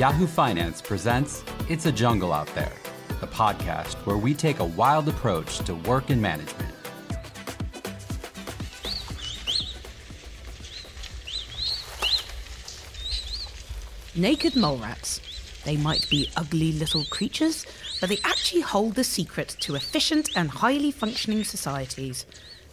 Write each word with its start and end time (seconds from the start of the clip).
Yahoo 0.00 0.26
Finance 0.26 0.80
presents 0.80 1.44
It's 1.68 1.84
a 1.84 1.92
Jungle 1.92 2.32
Out 2.32 2.46
There, 2.54 2.72
the 3.20 3.26
podcast 3.26 3.96
where 4.06 4.16
we 4.16 4.32
take 4.32 4.60
a 4.60 4.64
wild 4.64 5.10
approach 5.10 5.58
to 5.58 5.74
work 5.74 6.08
and 6.08 6.22
management. 6.22 6.74
Naked 14.16 14.56
mole 14.56 14.78
rats. 14.78 15.20
They 15.66 15.76
might 15.76 16.08
be 16.08 16.30
ugly 16.34 16.72
little 16.72 17.04
creatures, 17.10 17.66
but 18.00 18.08
they 18.08 18.20
actually 18.24 18.62
hold 18.62 18.94
the 18.94 19.04
secret 19.04 19.54
to 19.60 19.74
efficient 19.74 20.30
and 20.34 20.48
highly 20.48 20.92
functioning 20.92 21.44
societies. 21.44 22.24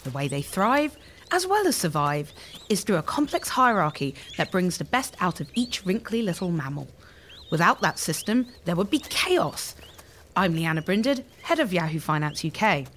The 0.05 0.11
way 0.11 0.29
they 0.29 0.41
thrive, 0.41 0.95
as 1.31 1.45
well 1.45 1.67
as 1.67 1.75
survive, 1.75 2.31
is 2.69 2.85
through 2.85 2.95
a 2.95 3.03
complex 3.03 3.49
hierarchy 3.49 4.15
that 4.37 4.49
brings 4.49 4.77
the 4.77 4.85
best 4.85 5.17
out 5.19 5.41
of 5.41 5.49
each 5.55 5.85
wrinkly 5.85 6.21
little 6.21 6.51
mammal. 6.51 6.87
Without 7.49 7.81
that 7.81 7.97
system, 7.97 8.47
there 8.65 8.75
would 8.75 8.89
be 8.89 8.99
chaos. 8.99 9.75
I'm 10.35 10.53
Lianna 10.53 10.83
Brinded, 10.83 11.23
head 11.43 11.59
of 11.59 11.71
Yahoo 11.71 11.99
Finance 11.99 12.43
UK. 12.43 12.87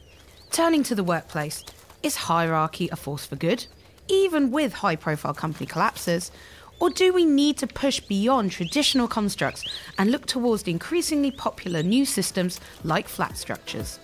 Turning 0.51 0.83
to 0.83 0.95
the 0.95 1.05
workplace, 1.05 1.65
is 2.03 2.17
hierarchy 2.17 2.89
a 2.91 2.97
force 2.97 3.25
for 3.25 3.37
good, 3.37 3.67
even 4.09 4.51
with 4.51 4.73
high 4.73 4.97
profile 4.97 5.35
company 5.35 5.67
collapses? 5.67 6.33
Or 6.81 6.91
do 6.91 7.13
we 7.13 7.25
need 7.25 7.59
to 7.59 7.67
push 7.67 8.01
beyond 8.01 8.51
traditional 8.51 9.07
constructs 9.07 9.65
and 9.99 10.11
look 10.11 10.27
towards 10.27 10.65
the 10.65 10.73
increasingly 10.73 11.31
popular 11.31 11.83
new 11.83 12.05
systems 12.05 12.59
like 12.83 13.07
flat 13.07 13.37
structures? 13.37 14.01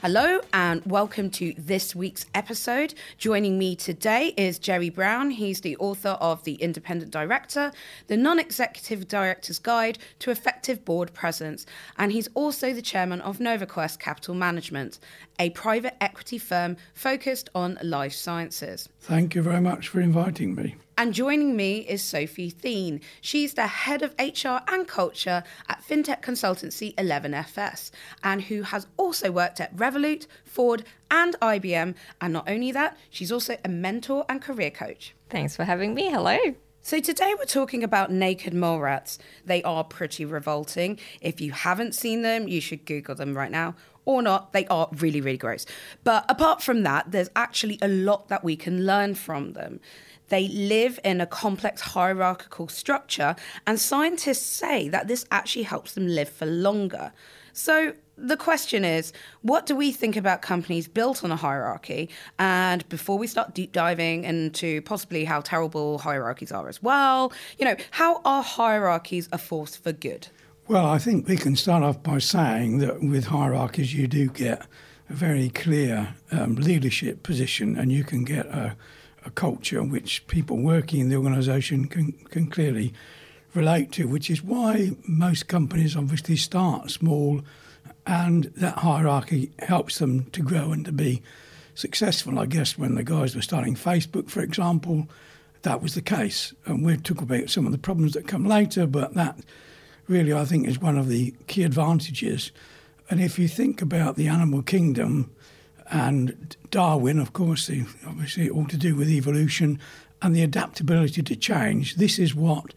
Hello 0.00 0.40
and 0.52 0.80
welcome 0.86 1.28
to 1.28 1.52
this 1.58 1.92
week's 1.92 2.24
episode. 2.32 2.94
Joining 3.16 3.58
me 3.58 3.74
today 3.74 4.32
is 4.36 4.60
Gerry 4.60 4.90
Brown. 4.90 5.32
He's 5.32 5.60
the 5.60 5.76
author 5.78 6.10
of 6.20 6.44
The 6.44 6.54
Independent 6.54 7.10
Director, 7.10 7.72
the 8.06 8.16
Non 8.16 8.38
Executive 8.38 9.08
Director's 9.08 9.58
Guide 9.58 9.98
to 10.20 10.30
Effective 10.30 10.84
Board 10.84 11.12
Presence, 11.14 11.66
and 11.96 12.12
he's 12.12 12.28
also 12.34 12.72
the 12.72 12.80
chairman 12.80 13.20
of 13.22 13.38
NovaQuest 13.38 13.98
Capital 13.98 14.36
Management, 14.36 15.00
a 15.40 15.50
private 15.50 16.00
equity 16.00 16.38
firm 16.38 16.76
focused 16.94 17.50
on 17.52 17.76
life 17.82 18.12
sciences. 18.12 18.88
Thank 19.00 19.34
you 19.34 19.42
very 19.42 19.60
much 19.60 19.88
for 19.88 20.00
inviting 20.00 20.54
me. 20.54 20.76
And 20.98 21.14
joining 21.14 21.54
me 21.54 21.86
is 21.88 22.02
Sophie 22.02 22.50
Theen. 22.50 23.00
She's 23.20 23.54
the 23.54 23.68
head 23.68 24.02
of 24.02 24.16
HR 24.18 24.64
and 24.66 24.88
culture 24.88 25.44
at 25.68 25.80
fintech 25.80 26.22
consultancy 26.22 26.92
11FS, 26.96 27.92
and 28.24 28.42
who 28.42 28.62
has 28.62 28.88
also 28.96 29.30
worked 29.30 29.60
at 29.60 29.76
Revolut, 29.76 30.26
Ford, 30.44 30.82
and 31.08 31.36
IBM. 31.40 31.94
And 32.20 32.32
not 32.32 32.50
only 32.50 32.72
that, 32.72 32.98
she's 33.10 33.30
also 33.30 33.56
a 33.64 33.68
mentor 33.68 34.24
and 34.28 34.42
career 34.42 34.72
coach. 34.72 35.14
Thanks 35.30 35.54
for 35.54 35.62
having 35.62 35.94
me. 35.94 36.10
Hello. 36.10 36.36
So, 36.82 36.98
today 36.98 37.32
we're 37.38 37.44
talking 37.44 37.84
about 37.84 38.10
naked 38.10 38.52
mole 38.52 38.80
rats. 38.80 39.20
They 39.44 39.62
are 39.62 39.84
pretty 39.84 40.24
revolting. 40.24 40.98
If 41.20 41.40
you 41.40 41.52
haven't 41.52 41.94
seen 41.94 42.22
them, 42.22 42.48
you 42.48 42.60
should 42.60 42.84
Google 42.86 43.14
them 43.14 43.36
right 43.36 43.52
now. 43.52 43.76
Or 44.08 44.22
not, 44.22 44.54
they 44.54 44.66
are 44.68 44.88
really, 44.96 45.20
really 45.20 45.36
gross. 45.36 45.66
But 46.02 46.24
apart 46.30 46.62
from 46.62 46.82
that, 46.82 47.12
there's 47.12 47.28
actually 47.36 47.78
a 47.82 47.88
lot 47.88 48.28
that 48.28 48.42
we 48.42 48.56
can 48.56 48.86
learn 48.86 49.14
from 49.14 49.52
them. 49.52 49.80
They 50.30 50.48
live 50.48 50.98
in 51.04 51.20
a 51.20 51.26
complex 51.26 51.82
hierarchical 51.82 52.68
structure, 52.68 53.36
and 53.66 53.78
scientists 53.78 54.46
say 54.46 54.88
that 54.88 55.08
this 55.08 55.26
actually 55.30 55.64
helps 55.64 55.92
them 55.92 56.06
live 56.06 56.30
for 56.30 56.46
longer. 56.46 57.12
So, 57.52 57.92
the 58.16 58.38
question 58.38 58.82
is 58.82 59.12
what 59.42 59.66
do 59.66 59.76
we 59.76 59.92
think 59.92 60.16
about 60.16 60.40
companies 60.40 60.88
built 60.88 61.22
on 61.22 61.30
a 61.30 61.36
hierarchy? 61.36 62.08
And 62.38 62.88
before 62.88 63.18
we 63.18 63.26
start 63.26 63.54
deep 63.54 63.72
diving 63.72 64.24
into 64.24 64.80
possibly 64.82 65.26
how 65.26 65.42
terrible 65.42 65.98
hierarchies 65.98 66.50
are 66.50 66.66
as 66.66 66.82
well, 66.82 67.30
you 67.58 67.66
know, 67.66 67.76
how 67.90 68.22
are 68.24 68.42
hierarchies 68.42 69.28
a 69.32 69.38
force 69.38 69.76
for 69.76 69.92
good? 69.92 70.28
Well, 70.68 70.86
I 70.86 70.98
think 70.98 71.26
we 71.26 71.36
can 71.36 71.56
start 71.56 71.82
off 71.82 72.02
by 72.02 72.18
saying 72.18 72.78
that 72.78 73.02
with 73.02 73.26
hierarchies, 73.26 73.94
you 73.94 74.06
do 74.06 74.28
get 74.28 74.66
a 75.08 75.14
very 75.14 75.48
clear 75.48 76.14
um, 76.30 76.56
leadership 76.56 77.22
position 77.22 77.76
and 77.76 77.90
you 77.90 78.04
can 78.04 78.22
get 78.22 78.46
a 78.46 78.76
a 79.24 79.30
culture 79.30 79.82
which 79.82 80.26
people 80.26 80.56
working 80.56 81.00
in 81.00 81.08
the 81.08 81.16
organisation 81.16 81.86
can, 81.86 82.12
can 82.30 82.46
clearly 82.46 82.92
relate 83.54 83.92
to, 83.92 84.08
which 84.08 84.30
is 84.30 84.42
why 84.42 84.92
most 85.06 85.48
companies 85.48 85.96
obviously 85.96 86.36
start 86.36 86.90
small 86.90 87.42
and 88.06 88.44
that 88.56 88.78
hierarchy 88.78 89.50
helps 89.58 89.98
them 89.98 90.24
to 90.30 90.40
grow 90.40 90.72
and 90.72 90.84
to 90.84 90.92
be 90.92 91.22
successful. 91.74 92.38
I 92.38 92.46
guess 92.46 92.78
when 92.78 92.94
the 92.94 93.04
guys 93.04 93.34
were 93.34 93.42
starting 93.42 93.74
Facebook, 93.74 94.30
for 94.30 94.40
example, 94.40 95.08
that 95.62 95.82
was 95.82 95.94
the 95.94 96.02
case. 96.02 96.54
And 96.64 96.84
we'll 96.84 96.96
talk 96.98 97.20
about 97.20 97.50
some 97.50 97.66
of 97.66 97.72
the 97.72 97.78
problems 97.78 98.14
that 98.14 98.26
come 98.26 98.46
later, 98.46 98.86
but 98.86 99.14
that 99.14 99.38
really, 100.08 100.32
I 100.32 100.44
think, 100.44 100.66
is 100.66 100.80
one 100.80 100.98
of 100.98 101.08
the 101.08 101.34
key 101.46 101.62
advantages. 101.62 102.50
And 103.10 103.20
if 103.20 103.38
you 103.38 103.48
think 103.48 103.80
about 103.80 104.16
the 104.16 104.28
animal 104.28 104.62
kingdom, 104.62 105.30
and 105.90 106.56
Darwin, 106.70 107.18
of 107.18 107.32
course, 107.32 107.70
obviously 108.06 108.50
all 108.50 108.66
to 108.66 108.76
do 108.76 108.94
with 108.94 109.08
evolution 109.08 109.78
and 110.20 110.34
the 110.34 110.42
adaptability 110.42 111.22
to 111.22 111.36
change. 111.36 111.96
This 111.96 112.18
is 112.18 112.34
what 112.34 112.74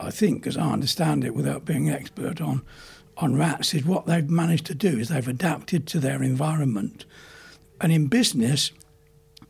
I 0.00 0.10
think, 0.10 0.46
as 0.46 0.56
I 0.56 0.72
understand 0.72 1.24
it, 1.24 1.34
without 1.34 1.64
being 1.64 1.88
an 1.88 1.94
expert 1.94 2.40
on 2.40 2.62
on 3.16 3.36
rats, 3.36 3.74
is 3.74 3.84
what 3.84 4.06
they've 4.06 4.30
managed 4.30 4.66
to 4.66 4.74
do 4.74 4.96
is 4.96 5.08
they've 5.08 5.26
adapted 5.26 5.88
to 5.88 5.98
their 5.98 6.22
environment. 6.22 7.04
And 7.80 7.92
in 7.92 8.06
business, 8.06 8.70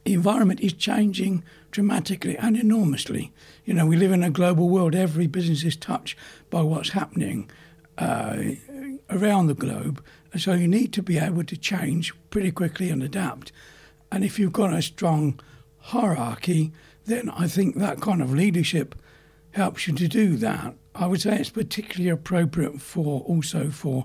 the 0.05 0.15
environment 0.15 0.61
is 0.61 0.73
changing 0.73 1.45
dramatically 1.71 2.37
and 2.37 2.57
enormously. 2.57 3.33
You 3.65 3.75
know, 3.75 3.87
we 3.87 3.97
live 3.97 4.13
in 4.13 4.23
a 4.23 4.31
global 4.31 4.69
world. 4.69 4.95
Every 4.95 5.27
business 5.27 5.65
is 5.65 5.77
touched 5.77 6.19
by 6.51 6.63
what's 6.63 6.91
happening 6.91 7.51
uh, 7.99 8.39
around 9.11 9.47
the 9.47 9.55
globe. 9.55 10.03
And 10.33 10.41
so 10.41 10.53
you 10.53 10.69
need 10.69 10.93
to 10.95 11.03
be 11.03 11.19
able 11.19 11.45
to 11.45 11.57
change 11.57 12.13
pretty 12.31 12.51
quickly 12.51 12.91
and 12.91 13.03
adapt. 13.03 13.53
And 14.11 14.25
if 14.25 14.39
you've 14.39 14.53
got 14.53 14.73
a 14.73 14.83
strong 14.83 15.41
hierarchy, 15.79 16.73
then 17.07 17.31
I 17.31 17.49
think 17.49 17.77
that 17.77 18.01
kind 18.01 18.23
of 18.23 18.33
leadership 18.33 18.95
helps 19.53 19.87
you 19.87 19.95
to 19.95 20.09
do 20.09 20.37
that. 20.37 20.75
I 20.95 21.07
would 21.07 21.21
say 21.21 21.39
it's 21.39 21.51
particularly 21.51 22.11
appropriate 22.11 22.81
for 22.81 23.21
also 23.23 23.71
for 23.71 24.05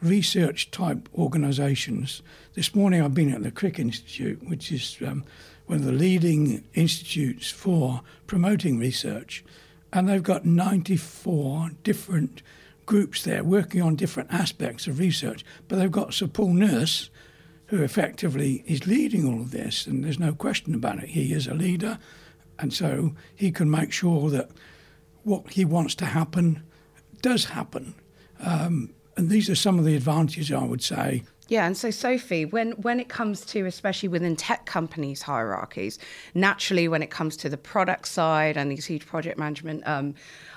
research 0.00 0.70
type 0.70 1.08
organisations. 1.14 2.22
This 2.54 2.74
morning 2.74 3.02
I've 3.02 3.14
been 3.14 3.34
at 3.34 3.42
the 3.42 3.50
Crick 3.50 3.78
Institute, 3.78 4.42
which 4.48 4.70
is 4.70 4.96
um, 5.04 5.24
one 5.68 5.80
of 5.80 5.84
the 5.84 5.92
leading 5.92 6.64
institutes 6.74 7.50
for 7.50 8.00
promoting 8.26 8.78
research, 8.78 9.44
and 9.92 10.08
they've 10.08 10.22
got 10.22 10.44
94 10.44 11.70
different 11.82 12.42
groups 12.86 13.22
there 13.22 13.44
working 13.44 13.82
on 13.82 13.94
different 13.94 14.32
aspects 14.32 14.86
of 14.86 14.98
research, 14.98 15.44
but 15.68 15.76
they've 15.76 15.90
got 15.90 16.14
Sir 16.14 16.26
Paul 16.26 16.54
Nurse, 16.54 17.10
who 17.66 17.82
effectively 17.82 18.64
is 18.66 18.86
leading 18.86 19.28
all 19.28 19.42
of 19.42 19.50
this, 19.50 19.86
and 19.86 20.02
there's 20.02 20.18
no 20.18 20.32
question 20.32 20.74
about 20.74 21.02
it. 21.02 21.10
He 21.10 21.34
is 21.34 21.46
a 21.46 21.54
leader, 21.54 21.98
and 22.58 22.72
so 22.72 23.14
he 23.34 23.50
can 23.50 23.70
make 23.70 23.92
sure 23.92 24.30
that 24.30 24.50
what 25.22 25.50
he 25.50 25.66
wants 25.66 25.94
to 25.96 26.06
happen 26.06 26.62
does 27.20 27.44
happen. 27.44 27.94
Um, 28.40 28.94
and 29.18 29.28
these 29.28 29.50
are 29.50 29.54
some 29.54 29.78
of 29.78 29.84
the 29.84 29.96
advantages 29.96 30.50
I 30.50 30.64
would 30.64 30.82
say. 30.82 31.24
Yeah, 31.48 31.66
and 31.66 31.76
so 31.76 31.90
Sophie, 31.90 32.44
when 32.44 32.72
when 32.72 33.00
it 33.00 33.08
comes 33.08 33.44
to 33.46 33.64
especially 33.64 34.08
within 34.10 34.36
tech 34.36 34.66
companies 34.66 35.22
hierarchies, 35.22 35.98
naturally 36.34 36.88
when 36.88 37.02
it 37.02 37.10
comes 37.10 37.38
to 37.38 37.48
the 37.48 37.56
product 37.56 38.06
side 38.08 38.58
and 38.58 38.70
these 38.70 38.84
huge 38.84 39.06
project 39.06 39.38
management 39.38 39.86
um, 39.86 40.14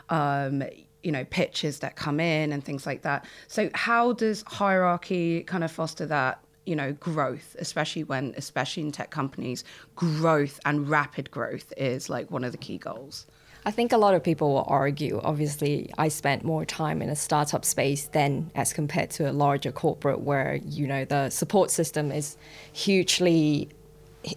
um, 0.09 0.63
you 1.03 1.11
know 1.11 1.25
pitches 1.25 1.79
that 1.79 1.95
come 1.95 2.19
in 2.19 2.51
and 2.51 2.63
things 2.63 2.85
like 2.85 3.01
that 3.01 3.25
so 3.47 3.69
how 3.73 4.13
does 4.13 4.43
hierarchy 4.47 5.43
kind 5.43 5.63
of 5.63 5.71
foster 5.71 6.05
that 6.05 6.43
you 6.65 6.75
know 6.75 6.93
growth 6.93 7.55
especially 7.59 8.03
when 8.03 8.33
especially 8.37 8.83
in 8.83 8.91
tech 8.91 9.09
companies 9.09 9.63
growth 9.95 10.59
and 10.65 10.89
rapid 10.89 11.31
growth 11.31 11.73
is 11.77 12.09
like 12.09 12.29
one 12.29 12.43
of 12.43 12.51
the 12.51 12.57
key 12.57 12.77
goals 12.77 13.25
I 13.63 13.71
think 13.71 13.91
a 13.91 13.97
lot 13.97 14.15
of 14.15 14.23
people 14.23 14.53
will 14.53 14.65
argue. 14.67 15.21
Obviously, 15.23 15.91
I 15.97 16.07
spent 16.07 16.43
more 16.43 16.65
time 16.65 17.01
in 17.01 17.09
a 17.09 17.15
startup 17.15 17.63
space 17.63 18.05
than 18.05 18.49
as 18.55 18.73
compared 18.73 19.11
to 19.11 19.29
a 19.29 19.33
larger 19.33 19.71
corporate 19.71 20.21
where, 20.21 20.55
you 20.65 20.87
know, 20.87 21.05
the 21.05 21.29
support 21.29 21.69
system 21.69 22.11
is 22.11 22.37
hugely 22.73 23.69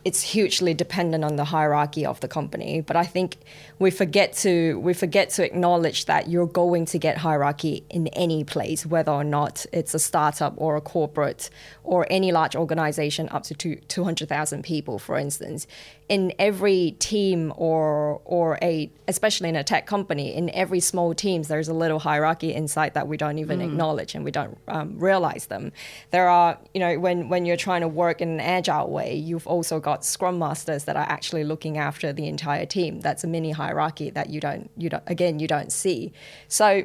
it's 0.05 0.23
hugely 0.23 0.73
dependent 0.73 1.25
on 1.25 1.37
the 1.37 1.45
hierarchy 1.45 2.07
of 2.07 2.21
the 2.21 2.29
company. 2.29 2.81
But 2.81 2.97
I 2.97 3.05
think 3.05 3.37
we 3.79 3.91
forget 3.91 4.33
to 4.39 4.79
we 4.81 4.95
forget 4.95 5.31
to 5.31 5.45
acknowledge 5.45 6.07
that 6.07 6.29
you're 6.29 6.47
going 6.47 6.87
to 6.87 6.99
get 6.99 7.19
hierarchy 7.19 7.85
in 7.91 8.09
any 8.09 8.45
place, 8.45 8.87
whether 8.87 9.13
or 9.13 9.25
not 9.25 9.67
it's 9.73 9.95
a 9.95 9.99
startup 9.99 10.55
or 10.57 10.77
a 10.77 10.81
corporate 10.81 11.51
or 11.83 12.07
any 12.11 12.33
large 12.33 12.57
organization 12.57 13.29
up 13.31 13.43
to 13.45 13.55
two, 13.55 13.77
200,000 13.89 14.63
people, 14.63 14.99
for 14.99 15.19
instance. 15.19 15.67
In 16.07 16.35
every 16.39 16.97
team 16.99 17.51
or 17.57 18.21
or 18.27 18.59
a 18.61 18.91
especially 19.09 19.49
in 19.49 19.57
a 19.57 19.65
tech 19.65 19.87
company, 19.87 20.35
in 20.35 20.51
every 20.51 20.81
small 20.81 21.15
teams, 21.15 21.49
there's 21.49 21.69
a 21.69 21.73
little 21.73 21.99
hierarchy 21.99 22.53
inside 22.53 22.93
that 22.93 23.09
we 23.09 23.17
don't 23.17 23.39
even 23.39 23.61
mm. 23.61 23.65
acknowledge 23.65 24.15
and 24.15 24.23
we 24.23 24.31
don't 24.31 24.59
um, 24.69 24.99
realize 24.99 25.47
them. 25.47 25.73
There 26.11 26.29
are, 26.29 26.59
you 26.75 26.81
know, 26.81 26.99
when 26.99 27.31
when 27.31 27.47
you're 27.47 27.57
trying 27.57 27.81
to 27.81 27.89
work 27.89 28.21
in 28.21 28.29
an 28.29 28.41
agile 28.41 28.91
way, 28.91 29.15
you've 29.15 29.47
also 29.47 29.81
got 29.81 30.05
scrum 30.05 30.39
masters 30.39 30.85
that 30.85 30.97
are 30.97 31.09
actually 31.09 31.45
looking 31.45 31.79
after 31.79 32.13
the 32.13 32.29
entire 32.29 32.67
team. 32.67 33.01
That's 33.01 33.25
a 33.25 33.27
mini 33.27 33.53
hierarchy 33.53 34.11
that 34.11 34.29
you 34.29 34.41
don't 34.41 34.71
you 34.77 34.91
don't 34.91 35.05
again 35.07 35.39
you 35.39 35.49
don't 35.49 35.73
see. 35.73 36.13
So 36.49 36.85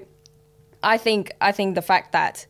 I 0.81 0.98
think 0.98 1.33
I 1.42 1.51
think 1.51 1.75
the 1.75 1.81
fact 1.81 2.13
that 2.13 2.48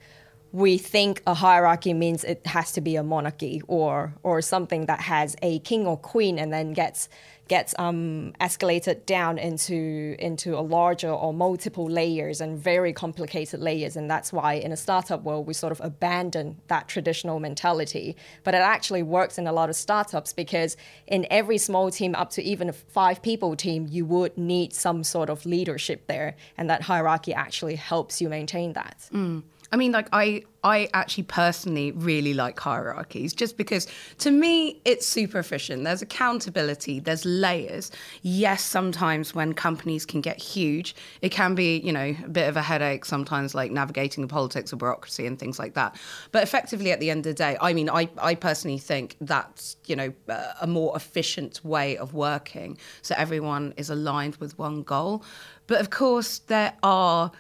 we 0.51 0.77
think 0.77 1.21
a 1.27 1.33
hierarchy 1.33 1.93
means 1.93 2.23
it 2.23 2.45
has 2.47 2.71
to 2.71 2.81
be 2.81 2.95
a 2.95 3.03
monarchy 3.03 3.61
or 3.67 4.13
or 4.23 4.41
something 4.41 4.87
that 4.87 5.01
has 5.01 5.35
a 5.41 5.59
king 5.59 5.85
or 5.85 5.97
queen 5.97 6.39
and 6.39 6.51
then 6.51 6.73
gets 6.73 7.09
gets 7.49 7.73
um, 7.79 8.31
escalated 8.39 9.05
down 9.05 9.37
into 9.37 10.15
into 10.19 10.57
a 10.57 10.61
larger 10.61 11.09
or 11.09 11.33
multiple 11.33 11.89
layers 11.89 12.39
and 12.39 12.57
very 12.57 12.93
complicated 12.93 13.59
layers. 13.59 13.97
And 13.97 14.09
that's 14.09 14.31
why 14.31 14.53
in 14.53 14.71
a 14.71 14.77
startup 14.77 15.23
world 15.23 15.47
we 15.47 15.53
sort 15.53 15.71
of 15.71 15.81
abandon 15.83 16.57
that 16.67 16.87
traditional 16.87 17.39
mentality. 17.39 18.15
But 18.43 18.53
it 18.53 18.61
actually 18.61 19.03
works 19.03 19.37
in 19.37 19.47
a 19.47 19.51
lot 19.51 19.69
of 19.69 19.75
startups 19.75 20.31
because 20.31 20.77
in 21.07 21.27
every 21.29 21.57
small 21.57 21.91
team 21.91 22.15
up 22.15 22.29
to 22.31 22.43
even 22.43 22.69
a 22.69 22.73
five 22.73 23.21
people 23.21 23.55
team 23.55 23.87
you 23.89 24.05
would 24.05 24.37
need 24.37 24.73
some 24.73 25.03
sort 25.03 25.29
of 25.29 25.45
leadership 25.45 26.07
there. 26.07 26.35
And 26.57 26.69
that 26.69 26.83
hierarchy 26.83 27.33
actually 27.33 27.75
helps 27.75 28.21
you 28.21 28.29
maintain 28.29 28.73
that. 28.73 29.09
Mm. 29.11 29.43
I 29.71 29.77
mean, 29.77 29.91
like 29.91 30.07
I, 30.11 30.43
I 30.63 30.89
actually 30.93 31.23
personally 31.23 31.91
really 31.91 32.33
like 32.33 32.59
hierarchies, 32.59 33.33
just 33.33 33.55
because 33.55 33.87
to 34.19 34.31
me 34.31 34.81
it's 34.83 35.07
super 35.07 35.39
efficient. 35.39 35.83
There's 35.83 36.01
accountability, 36.01 36.99
there's 36.99 37.23
layers. 37.23 37.91
Yes, 38.23 38.63
sometimes 38.63 39.35
when 39.35 39.53
companies 39.53 40.05
can 40.05 40.21
get 40.21 40.37
huge, 40.41 40.95
it 41.21 41.29
can 41.29 41.55
be, 41.55 41.77
you 41.77 41.93
know, 41.93 42.15
a 42.23 42.29
bit 42.29 42.49
of 42.49 42.57
a 42.57 42.61
headache. 42.61 43.05
Sometimes, 43.05 43.53
like 43.53 43.71
navigating 43.71 44.21
the 44.21 44.27
politics 44.27 44.73
of 44.73 44.79
bureaucracy 44.79 45.25
and 45.25 45.37
things 45.37 45.59
like 45.59 45.75
that. 45.75 45.95
But 46.31 46.43
effectively, 46.43 46.91
at 46.91 46.99
the 46.99 47.09
end 47.09 47.19
of 47.19 47.31
the 47.31 47.33
day, 47.35 47.57
I 47.61 47.73
mean, 47.73 47.89
I, 47.89 48.09
I 48.17 48.35
personally 48.35 48.79
think 48.79 49.15
that's, 49.21 49.77
you 49.85 49.95
know, 49.95 50.13
a 50.61 50.67
more 50.67 50.95
efficient 50.95 51.63
way 51.63 51.95
of 51.97 52.13
working, 52.13 52.77
so 53.01 53.15
everyone 53.17 53.73
is 53.77 53.89
aligned 53.89 54.35
with 54.37 54.57
one 54.57 54.83
goal. 54.83 55.23
But 55.67 55.79
of 55.79 55.91
course, 55.91 56.39
there 56.39 56.73
are 56.81 57.31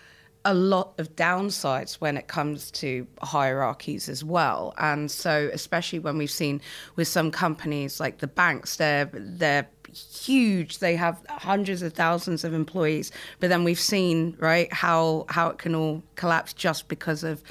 a 0.45 0.53
lot 0.53 0.93
of 0.97 1.15
downsides 1.15 1.95
when 1.95 2.15
it 2.17 2.27
comes 2.27 2.71
to 2.71 3.05
hierarchies 3.21 4.07
as 4.07 4.23
well. 4.23 4.73
And 4.77 5.11
so, 5.11 5.49
especially 5.53 5.99
when 5.99 6.17
we've 6.17 6.31
seen 6.31 6.61
with 6.95 7.07
some 7.07 7.29
companies 7.31 7.99
like 7.99 8.19
the 8.19 8.27
banks, 8.27 8.77
they're 8.77 9.09
they're 9.13 9.67
huge. 9.93 10.79
They 10.79 10.95
have 10.95 11.21
hundreds 11.29 11.81
of 11.81 11.93
thousands 11.93 12.43
of 12.43 12.53
employees, 12.53 13.11
but 13.39 13.49
then 13.49 13.63
we've 13.63 13.79
seen 13.79 14.35
right 14.39 14.71
how 14.71 15.25
how 15.29 15.49
it 15.49 15.57
can 15.57 15.75
all 15.75 16.03
collapse 16.15 16.53
just 16.53 16.87
because 16.87 17.23
of 17.23 17.43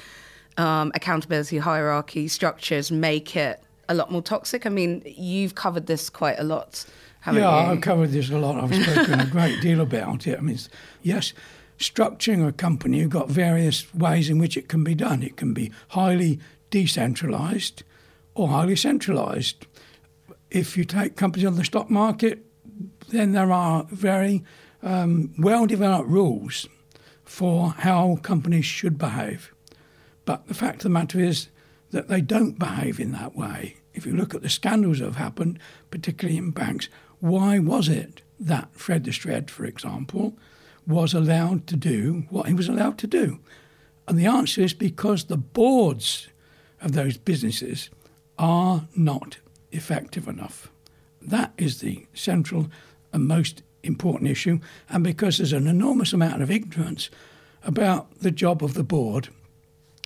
um, 0.57 0.91
accountability 0.95 1.57
hierarchy 1.57 2.27
structures 2.27 2.91
make 2.91 3.35
it 3.35 3.61
a 3.87 3.93
lot 3.93 4.11
more 4.11 4.21
toxic. 4.21 4.65
I 4.65 4.69
mean, 4.69 5.01
you've 5.05 5.55
covered 5.55 5.87
this 5.87 6.09
quite 6.09 6.39
a 6.39 6.43
lot. 6.43 6.85
yeah, 7.25 7.65
you? 7.65 7.71
I've 7.71 7.81
covered 7.81 8.11
this 8.11 8.29
a 8.29 8.37
lot. 8.37 8.63
I've 8.63 8.73
spoken 8.83 9.19
a 9.19 9.25
great 9.25 9.61
deal 9.61 9.81
about 9.81 10.27
it. 10.27 10.37
I 10.37 10.41
mean, 10.41 10.59
yes, 11.01 11.33
structuring 11.79 12.47
a 12.47 12.51
company, 12.51 12.99
you've 12.99 13.09
got 13.09 13.29
various 13.29 13.91
ways 13.93 14.29
in 14.29 14.37
which 14.37 14.57
it 14.57 14.67
can 14.67 14.83
be 14.83 14.93
done. 14.93 15.23
It 15.23 15.37
can 15.37 15.53
be 15.53 15.71
highly 15.89 16.39
decentralized 16.69 17.83
or 18.35 18.49
highly 18.49 18.75
centralized. 18.75 19.65
If 20.51 20.77
you 20.77 20.83
take 20.83 21.15
companies 21.15 21.47
on 21.47 21.55
the 21.55 21.63
stock 21.63 21.89
market, 21.89 22.45
then 23.09 23.31
there 23.31 23.51
are 23.51 23.85
very 23.89 24.43
um, 24.83 25.33
well 25.37 25.65
developed 25.65 26.09
rules 26.09 26.67
for 27.23 27.69
how 27.69 28.17
companies 28.23 28.65
should 28.65 28.97
behave. 28.97 29.53
But 30.25 30.47
the 30.47 30.53
fact 30.53 30.77
of 30.77 30.83
the 30.83 30.89
matter 30.89 31.19
is 31.19 31.47
that 31.91 32.07
they 32.07 32.21
don't 32.21 32.59
behave 32.59 32.99
in 32.99 33.11
that 33.13 33.35
way. 33.35 33.77
If 33.93 34.05
you 34.05 34.15
look 34.15 34.35
at 34.35 34.41
the 34.41 34.49
scandals 34.49 34.99
that 34.99 35.05
have 35.05 35.15
happened, 35.15 35.59
particularly 35.91 36.37
in 36.37 36.51
banks, 36.51 36.89
why 37.19 37.59
was 37.59 37.89
it 37.89 38.21
that 38.39 38.69
Fred 38.73 39.03
the 39.03 39.11
Shred, 39.11 39.51
for 39.51 39.65
example, 39.65 40.37
was 40.89 41.13
allowed 41.13 41.67
to 41.67 41.75
do 41.75 42.25
what 42.29 42.47
he 42.47 42.53
was 42.53 42.67
allowed 42.67 42.97
to 42.97 43.07
do? 43.07 43.39
And 44.07 44.17
the 44.17 44.25
answer 44.25 44.61
is 44.61 44.73
because 44.73 45.25
the 45.25 45.37
boards 45.37 46.27
of 46.81 46.93
those 46.93 47.15
businesses 47.15 47.89
are 48.39 48.87
not 48.95 49.37
effective 49.71 50.27
enough. 50.27 50.71
That 51.21 51.53
is 51.57 51.79
the 51.79 52.07
central 52.13 52.71
and 53.13 53.27
most 53.27 53.61
important 53.83 54.29
issue, 54.31 54.59
and 54.89 55.03
because 55.03 55.37
there's 55.37 55.53
an 55.53 55.67
enormous 55.67 56.11
amount 56.11 56.41
of 56.41 56.49
ignorance 56.49 57.09
about 57.63 58.19
the 58.19 58.31
job 58.31 58.63
of 58.63 58.73
the 58.73 58.83
board, 58.83 59.29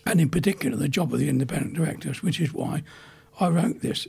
and 0.06 0.20
in 0.20 0.30
particular 0.30 0.76
the 0.76 0.90
job 0.90 1.14
of 1.14 1.20
the 1.20 1.30
independent 1.30 1.76
directors, 1.76 2.22
which 2.22 2.42
is 2.42 2.54
why 2.54 2.84
I 3.40 3.48
wrote 3.48 3.80
this 3.80 4.08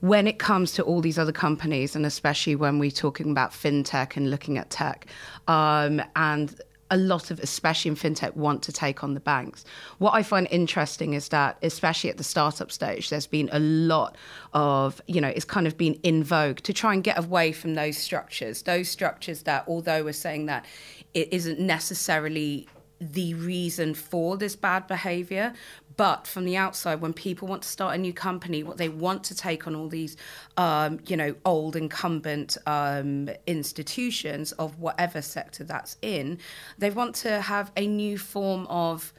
when 0.00 0.26
it 0.26 0.38
comes 0.38 0.72
to 0.72 0.82
all 0.82 1.00
these 1.00 1.18
other 1.18 1.32
companies, 1.32 1.96
and 1.96 2.06
especially 2.06 2.56
when 2.56 2.78
we're 2.78 2.90
talking 2.90 3.30
about 3.30 3.52
fintech 3.52 4.16
and 4.16 4.30
looking 4.30 4.58
at 4.58 4.70
tech, 4.70 5.06
um, 5.48 6.02
and 6.14 6.60
a 6.90 6.96
lot 6.96 7.30
of, 7.30 7.40
especially 7.40 7.88
in 7.88 7.96
fintech, 7.96 8.36
want 8.36 8.62
to 8.62 8.72
take 8.72 9.02
on 9.02 9.14
the 9.14 9.20
banks. 9.20 9.64
What 9.98 10.14
I 10.14 10.22
find 10.22 10.46
interesting 10.50 11.14
is 11.14 11.28
that, 11.30 11.58
especially 11.62 12.10
at 12.10 12.16
the 12.16 12.24
startup 12.24 12.70
stage, 12.70 13.10
there's 13.10 13.26
been 13.26 13.48
a 13.52 13.58
lot 13.58 14.16
of, 14.52 15.00
you 15.08 15.20
know, 15.20 15.28
it's 15.28 15.44
kind 15.44 15.66
of 15.66 15.76
been 15.76 15.94
in 16.02 16.22
vogue 16.22 16.58
to 16.58 16.72
try 16.72 16.94
and 16.94 17.02
get 17.02 17.18
away 17.18 17.52
from 17.52 17.74
those 17.74 17.96
structures, 17.96 18.62
those 18.62 18.88
structures 18.88 19.42
that, 19.42 19.64
although 19.66 20.04
we're 20.04 20.12
saying 20.12 20.46
that 20.46 20.64
it 21.12 21.28
isn't 21.32 21.58
necessarily 21.58 22.68
the 23.00 23.34
reason 23.34 23.94
for 23.94 24.36
this 24.36 24.56
bad 24.56 24.86
behavior, 24.86 25.52
but 25.96 26.26
from 26.26 26.44
the 26.44 26.56
outside, 26.56 27.00
when 27.00 27.12
people 27.12 27.48
want 27.48 27.62
to 27.62 27.68
start 27.68 27.94
a 27.94 27.98
new 27.98 28.12
company, 28.12 28.62
what 28.62 28.76
they 28.76 28.88
want 28.88 29.24
to 29.24 29.34
take 29.34 29.66
on 29.66 29.74
all 29.74 29.88
these, 29.88 30.16
um, 30.56 31.00
you 31.06 31.16
know, 31.16 31.34
old 31.44 31.76
incumbent 31.76 32.56
um, 32.66 33.30
institutions 33.46 34.52
of 34.52 34.78
whatever 34.78 35.22
sector 35.22 35.64
that's 35.64 35.96
in, 36.02 36.38
they 36.78 36.90
want 36.90 37.14
to 37.16 37.40
have 37.40 37.72
a 37.76 37.86
new 37.86 38.18
form 38.18 38.66
of 38.68 39.12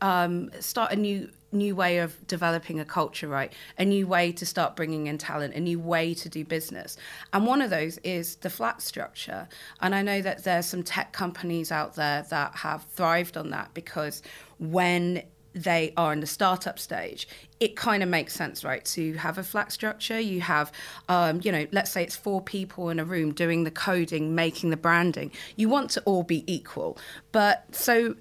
um, 0.00 0.50
start 0.60 0.92
a 0.92 0.96
new 0.96 1.30
new 1.54 1.74
way 1.74 1.98
of 1.98 2.26
developing 2.26 2.80
a 2.80 2.84
culture, 2.84 3.28
right? 3.28 3.52
A 3.78 3.84
new 3.84 4.06
way 4.06 4.32
to 4.32 4.44
start 4.44 4.76
bringing 4.76 5.06
in 5.06 5.18
talent, 5.18 5.54
a 5.54 5.60
new 5.60 5.78
way 5.78 6.14
to 6.14 6.28
do 6.28 6.44
business. 6.44 6.96
And 7.32 7.46
one 7.46 7.62
of 7.62 7.70
those 7.70 7.98
is 7.98 8.36
the 8.36 8.50
flat 8.50 8.82
structure. 8.82 9.48
And 9.80 9.94
I 9.94 10.02
know 10.02 10.20
that 10.20 10.44
there's 10.44 10.66
some 10.66 10.82
tech 10.82 11.12
companies 11.12 11.72
out 11.72 11.94
there 11.94 12.26
that 12.30 12.56
have 12.56 12.84
thrived 12.84 13.36
on 13.36 13.50
that 13.50 13.72
because 13.74 14.22
when 14.58 15.22
they 15.54 15.92
are 15.96 16.12
in 16.12 16.20
the 16.20 16.26
startup 16.26 16.78
stage, 16.78 17.28
it 17.60 17.76
kind 17.76 18.02
of 18.02 18.08
makes 18.08 18.34
sense, 18.34 18.64
right? 18.64 18.84
To 18.86 19.14
have 19.14 19.38
a 19.38 19.44
flat 19.44 19.72
structure, 19.72 20.18
you 20.18 20.40
have, 20.40 20.72
um, 21.08 21.40
you 21.44 21.52
know, 21.52 21.66
let's 21.70 21.92
say 21.92 22.02
it's 22.02 22.16
four 22.16 22.42
people 22.42 22.90
in 22.90 22.98
a 22.98 23.04
room 23.04 23.32
doing 23.32 23.64
the 23.64 23.70
coding, 23.70 24.34
making 24.34 24.70
the 24.70 24.76
branding. 24.76 25.30
You 25.56 25.68
want 25.68 25.90
to 25.90 26.02
all 26.02 26.24
be 26.24 26.44
equal. 26.52 26.98
But 27.30 27.72
so 27.74 28.16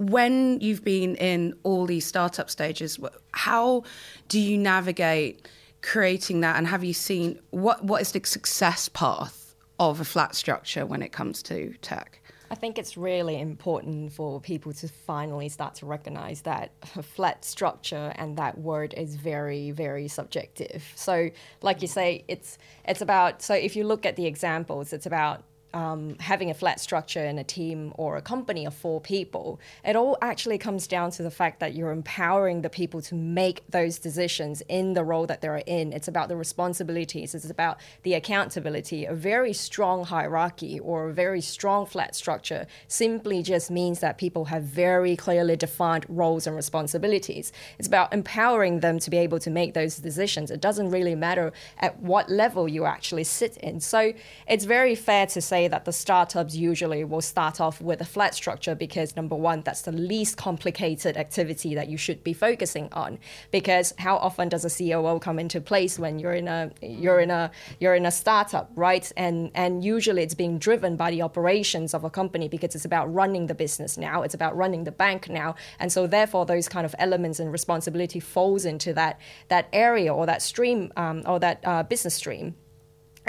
when 0.00 0.58
you've 0.60 0.82
been 0.82 1.14
in 1.16 1.54
all 1.62 1.84
these 1.84 2.06
startup 2.06 2.48
stages, 2.48 2.98
how 3.32 3.84
do 4.28 4.40
you 4.40 4.56
navigate 4.56 5.46
creating 5.82 6.40
that? 6.40 6.56
And 6.56 6.66
have 6.66 6.82
you 6.82 6.94
seen 6.94 7.38
what 7.50 7.84
what 7.84 8.00
is 8.00 8.12
the 8.12 8.22
success 8.24 8.88
path 8.88 9.54
of 9.78 10.00
a 10.00 10.04
flat 10.04 10.34
structure 10.34 10.86
when 10.86 11.02
it 11.02 11.12
comes 11.12 11.42
to 11.44 11.74
tech? 11.82 12.20
I 12.50 12.54
think 12.54 12.78
it's 12.78 12.96
really 12.96 13.38
important 13.38 14.12
for 14.12 14.40
people 14.40 14.72
to 14.72 14.88
finally 14.88 15.48
start 15.50 15.76
to 15.76 15.86
recognize 15.86 16.40
that 16.42 16.72
a 16.96 17.02
flat 17.02 17.44
structure 17.44 18.12
and 18.16 18.38
that 18.38 18.58
word 18.58 18.92
is 18.96 19.14
very, 19.14 19.70
very 19.70 20.08
subjective. 20.08 20.82
So, 20.96 21.30
like 21.60 21.82
you 21.82 21.88
say, 21.88 22.24
it's 22.26 22.56
it's 22.86 23.02
about 23.02 23.42
so 23.42 23.54
if 23.54 23.76
you 23.76 23.84
look 23.84 24.06
at 24.06 24.16
the 24.16 24.26
examples, 24.26 24.94
it's 24.94 25.06
about 25.06 25.44
um, 25.72 26.16
having 26.18 26.50
a 26.50 26.54
flat 26.54 26.80
structure 26.80 27.24
in 27.24 27.38
a 27.38 27.44
team 27.44 27.92
or 27.96 28.16
a 28.16 28.22
company 28.22 28.66
of 28.66 28.74
four 28.74 29.00
people, 29.00 29.60
it 29.84 29.96
all 29.96 30.18
actually 30.20 30.58
comes 30.58 30.86
down 30.86 31.10
to 31.12 31.22
the 31.22 31.30
fact 31.30 31.60
that 31.60 31.74
you're 31.74 31.92
empowering 31.92 32.62
the 32.62 32.70
people 32.70 33.00
to 33.02 33.14
make 33.14 33.62
those 33.68 33.98
decisions 33.98 34.62
in 34.68 34.94
the 34.94 35.04
role 35.04 35.26
that 35.26 35.40
they're 35.40 35.62
in. 35.66 35.92
It's 35.92 36.08
about 36.08 36.28
the 36.28 36.36
responsibilities, 36.36 37.34
it's 37.34 37.50
about 37.50 37.78
the 38.02 38.14
accountability. 38.14 39.04
A 39.04 39.14
very 39.14 39.52
strong 39.52 40.04
hierarchy 40.04 40.80
or 40.80 41.08
a 41.08 41.12
very 41.12 41.40
strong 41.40 41.86
flat 41.86 42.14
structure 42.14 42.66
simply 42.88 43.42
just 43.42 43.70
means 43.70 44.00
that 44.00 44.18
people 44.18 44.46
have 44.46 44.64
very 44.64 45.16
clearly 45.16 45.56
defined 45.56 46.06
roles 46.08 46.46
and 46.46 46.56
responsibilities. 46.56 47.52
It's 47.78 47.88
about 47.88 48.12
empowering 48.12 48.80
them 48.80 48.98
to 48.98 49.10
be 49.10 49.18
able 49.18 49.38
to 49.40 49.50
make 49.50 49.74
those 49.74 49.96
decisions. 49.96 50.50
It 50.50 50.60
doesn't 50.60 50.90
really 50.90 51.14
matter 51.14 51.52
at 51.78 51.98
what 52.00 52.28
level 52.28 52.68
you 52.68 52.84
actually 52.84 53.24
sit 53.24 53.56
in. 53.58 53.80
So 53.80 54.12
it's 54.48 54.64
very 54.64 54.94
fair 54.94 55.26
to 55.26 55.40
say 55.40 55.59
that 55.68 55.84
the 55.84 55.92
startups 55.92 56.54
usually 56.54 57.04
will 57.04 57.20
start 57.20 57.60
off 57.60 57.80
with 57.80 58.00
a 58.00 58.04
flat 58.04 58.34
structure 58.34 58.74
because 58.74 59.16
number 59.16 59.36
one, 59.36 59.62
that's 59.62 59.82
the 59.82 59.92
least 59.92 60.36
complicated 60.36 61.16
activity 61.16 61.74
that 61.74 61.88
you 61.88 61.96
should 61.96 62.22
be 62.24 62.32
focusing 62.32 62.88
on. 62.92 63.18
Because 63.50 63.94
how 63.98 64.16
often 64.16 64.48
does 64.48 64.64
a 64.64 64.70
COO 64.70 65.18
come 65.20 65.38
into 65.38 65.60
place 65.60 65.98
when 65.98 66.18
you're 66.18 66.32
in 66.32 66.48
a 66.48 66.70
you're 66.82 67.20
in 67.20 67.30
a 67.30 67.50
you're 67.78 67.94
in 67.94 68.06
a 68.06 68.10
startup, 68.10 68.70
right? 68.74 69.10
And 69.16 69.50
and 69.54 69.84
usually 69.84 70.22
it's 70.22 70.34
being 70.34 70.58
driven 70.58 70.96
by 70.96 71.10
the 71.10 71.22
operations 71.22 71.94
of 71.94 72.04
a 72.04 72.10
company 72.10 72.48
because 72.48 72.74
it's 72.74 72.84
about 72.84 73.12
running 73.12 73.46
the 73.46 73.54
business 73.54 73.96
now, 73.96 74.22
it's 74.22 74.34
about 74.34 74.56
running 74.56 74.84
the 74.84 74.92
bank 74.92 75.28
now, 75.28 75.54
and 75.78 75.92
so 75.92 76.06
therefore 76.06 76.46
those 76.46 76.68
kind 76.68 76.84
of 76.84 76.94
elements 76.98 77.40
and 77.40 77.52
responsibility 77.52 78.20
falls 78.20 78.64
into 78.64 78.92
that 78.94 79.20
that 79.48 79.68
area 79.72 80.12
or 80.12 80.26
that 80.26 80.42
stream 80.42 80.92
um, 80.96 81.22
or 81.26 81.38
that 81.38 81.60
uh, 81.64 81.82
business 81.82 82.14
stream. 82.14 82.54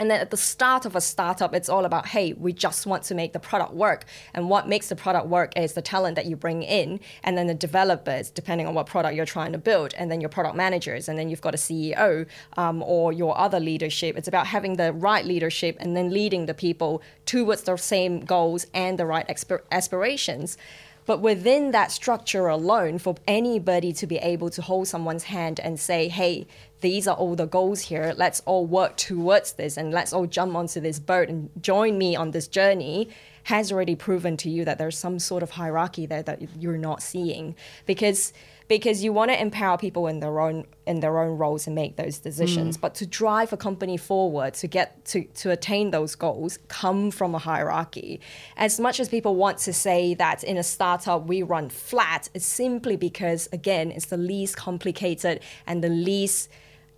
And 0.02 0.10
then 0.10 0.20
at 0.20 0.32
the 0.32 0.38
start 0.38 0.88
of 0.88 0.96
a 0.96 1.00
startup, 1.00 1.54
it's 1.54 1.70
all 1.70 1.86
about, 1.86 2.08
hey, 2.08 2.34
we 2.34 2.54
just 2.54 2.88
want 2.88 3.04
to 3.04 3.14
make 3.14 3.34
the 3.34 3.40
product 3.40 3.76
work. 3.76 4.06
And 4.34 4.50
what 4.50 4.68
makes 4.68 4.90
the 4.90 4.96
product 4.96 5.28
work 5.28 5.56
is 5.56 5.74
the 5.74 5.82
talent 5.84 6.16
that 6.16 6.26
you 6.26 6.36
bring 6.36 6.64
in, 6.64 7.00
and 7.24 7.38
then 7.38 7.46
the 7.46 7.54
developers, 7.54 8.32
depending 8.32 8.66
on 8.66 8.74
what 8.74 8.88
product 8.88 9.16
you're 9.16 9.28
trying 9.28 9.52
to 9.52 9.60
build, 9.60 9.94
and 9.94 10.10
then 10.10 10.20
your 10.20 10.32
product 10.32 10.56
managers, 10.56 11.08
and 11.08 11.20
then 11.20 11.30
you've 11.30 11.42
got 11.42 11.54
a 11.54 11.58
CEO 11.60 12.26
um, 12.58 12.82
or 12.82 13.14
your 13.14 13.38
other 13.38 13.60
leadership. 13.60 14.18
It's 14.18 14.28
about 14.28 14.48
having 14.48 14.78
the 14.78 14.92
right 14.92 15.24
leadership 15.24 15.78
and 15.80 15.96
then 15.96 16.10
leading 16.10 16.48
the 16.48 16.56
people 16.56 17.04
towards 17.28 17.62
the 17.62 17.78
same 17.78 18.22
goals 18.22 18.66
and 18.74 18.98
the 18.98 19.06
right 19.06 19.30
aspirations. 19.72 20.58
But 21.06 21.20
within 21.20 21.72
that 21.72 21.92
structure 21.92 22.48
alone, 22.48 22.98
for 23.00 23.16
anybody 23.28 23.92
to 23.94 24.08
be 24.08 24.18
able 24.18 24.50
to 24.52 24.62
hold 24.62 24.88
someone's 24.88 25.24
hand 25.24 25.60
and 25.60 25.80
say, 25.80 26.08
hey, 26.08 26.48
these 26.82 27.08
are 27.08 27.16
all 27.16 27.36
the 27.36 27.46
goals 27.46 27.82
here, 27.82 28.14
let's 28.18 28.42
all 28.42 28.66
work 28.66 28.98
towards 28.98 29.54
this 29.54 29.78
and 29.78 29.92
let's 29.92 30.14
all 30.14 30.28
jump 30.28 30.56
onto 30.56 30.80
this 30.80 31.00
boat 31.00 31.30
and 31.30 31.50
join 31.62 31.98
me 31.98 32.16
on 32.16 32.32
this 32.32 32.48
journey, 32.48 33.10
has 33.44 33.72
already 33.72 33.96
proven 33.96 34.38
to 34.38 34.50
you 34.50 34.66
that 34.66 34.78
there's 34.78 34.98
some 34.98 35.20
sort 35.20 35.44
of 35.44 35.52
hierarchy 35.52 36.06
there 36.06 36.24
that 36.24 36.42
you're 36.60 36.78
not 36.78 37.02
seeing. 37.02 37.56
Because 37.86 38.34
because 38.72 39.04
you 39.04 39.12
want 39.12 39.30
to 39.30 39.38
empower 39.38 39.78
people 39.78 40.08
in 40.08 40.22
their 40.22 40.40
own 40.40 40.66
in 40.88 41.02
their 41.02 41.20
own 41.20 41.38
roles 41.38 41.68
and 41.68 41.76
make 41.76 41.98
those 41.98 42.20
decisions. 42.20 42.78
Mm. 42.78 42.82
But 42.82 42.96
to 42.96 43.06
drive 43.06 43.52
a 43.52 43.58
company 43.58 43.98
forward 43.98 44.54
to 44.56 44.68
get 44.68 45.04
to 45.06 45.26
to 45.26 45.52
attain 45.52 45.92
those 45.92 46.16
goals 46.16 46.58
come 46.70 47.12
from 47.12 47.36
a 47.36 47.38
hierarchy. 47.38 48.22
As 48.56 48.80
much 48.80 49.02
as 49.02 49.10
people 49.10 49.36
want 49.36 49.58
to 49.60 49.74
say 49.74 50.14
that 50.14 50.46
in 50.46 50.56
a 50.58 50.64
startup 50.64 51.28
we 51.28 51.44
run 51.44 51.68
flat, 51.70 52.30
it's 52.34 52.46
simply 52.46 52.96
because 52.96 53.50
again 53.52 53.92
it's 53.92 54.06
the 54.06 54.16
least 54.16 54.56
complicated 54.56 55.42
and 55.68 55.84
the 55.84 55.90
least 55.90 56.50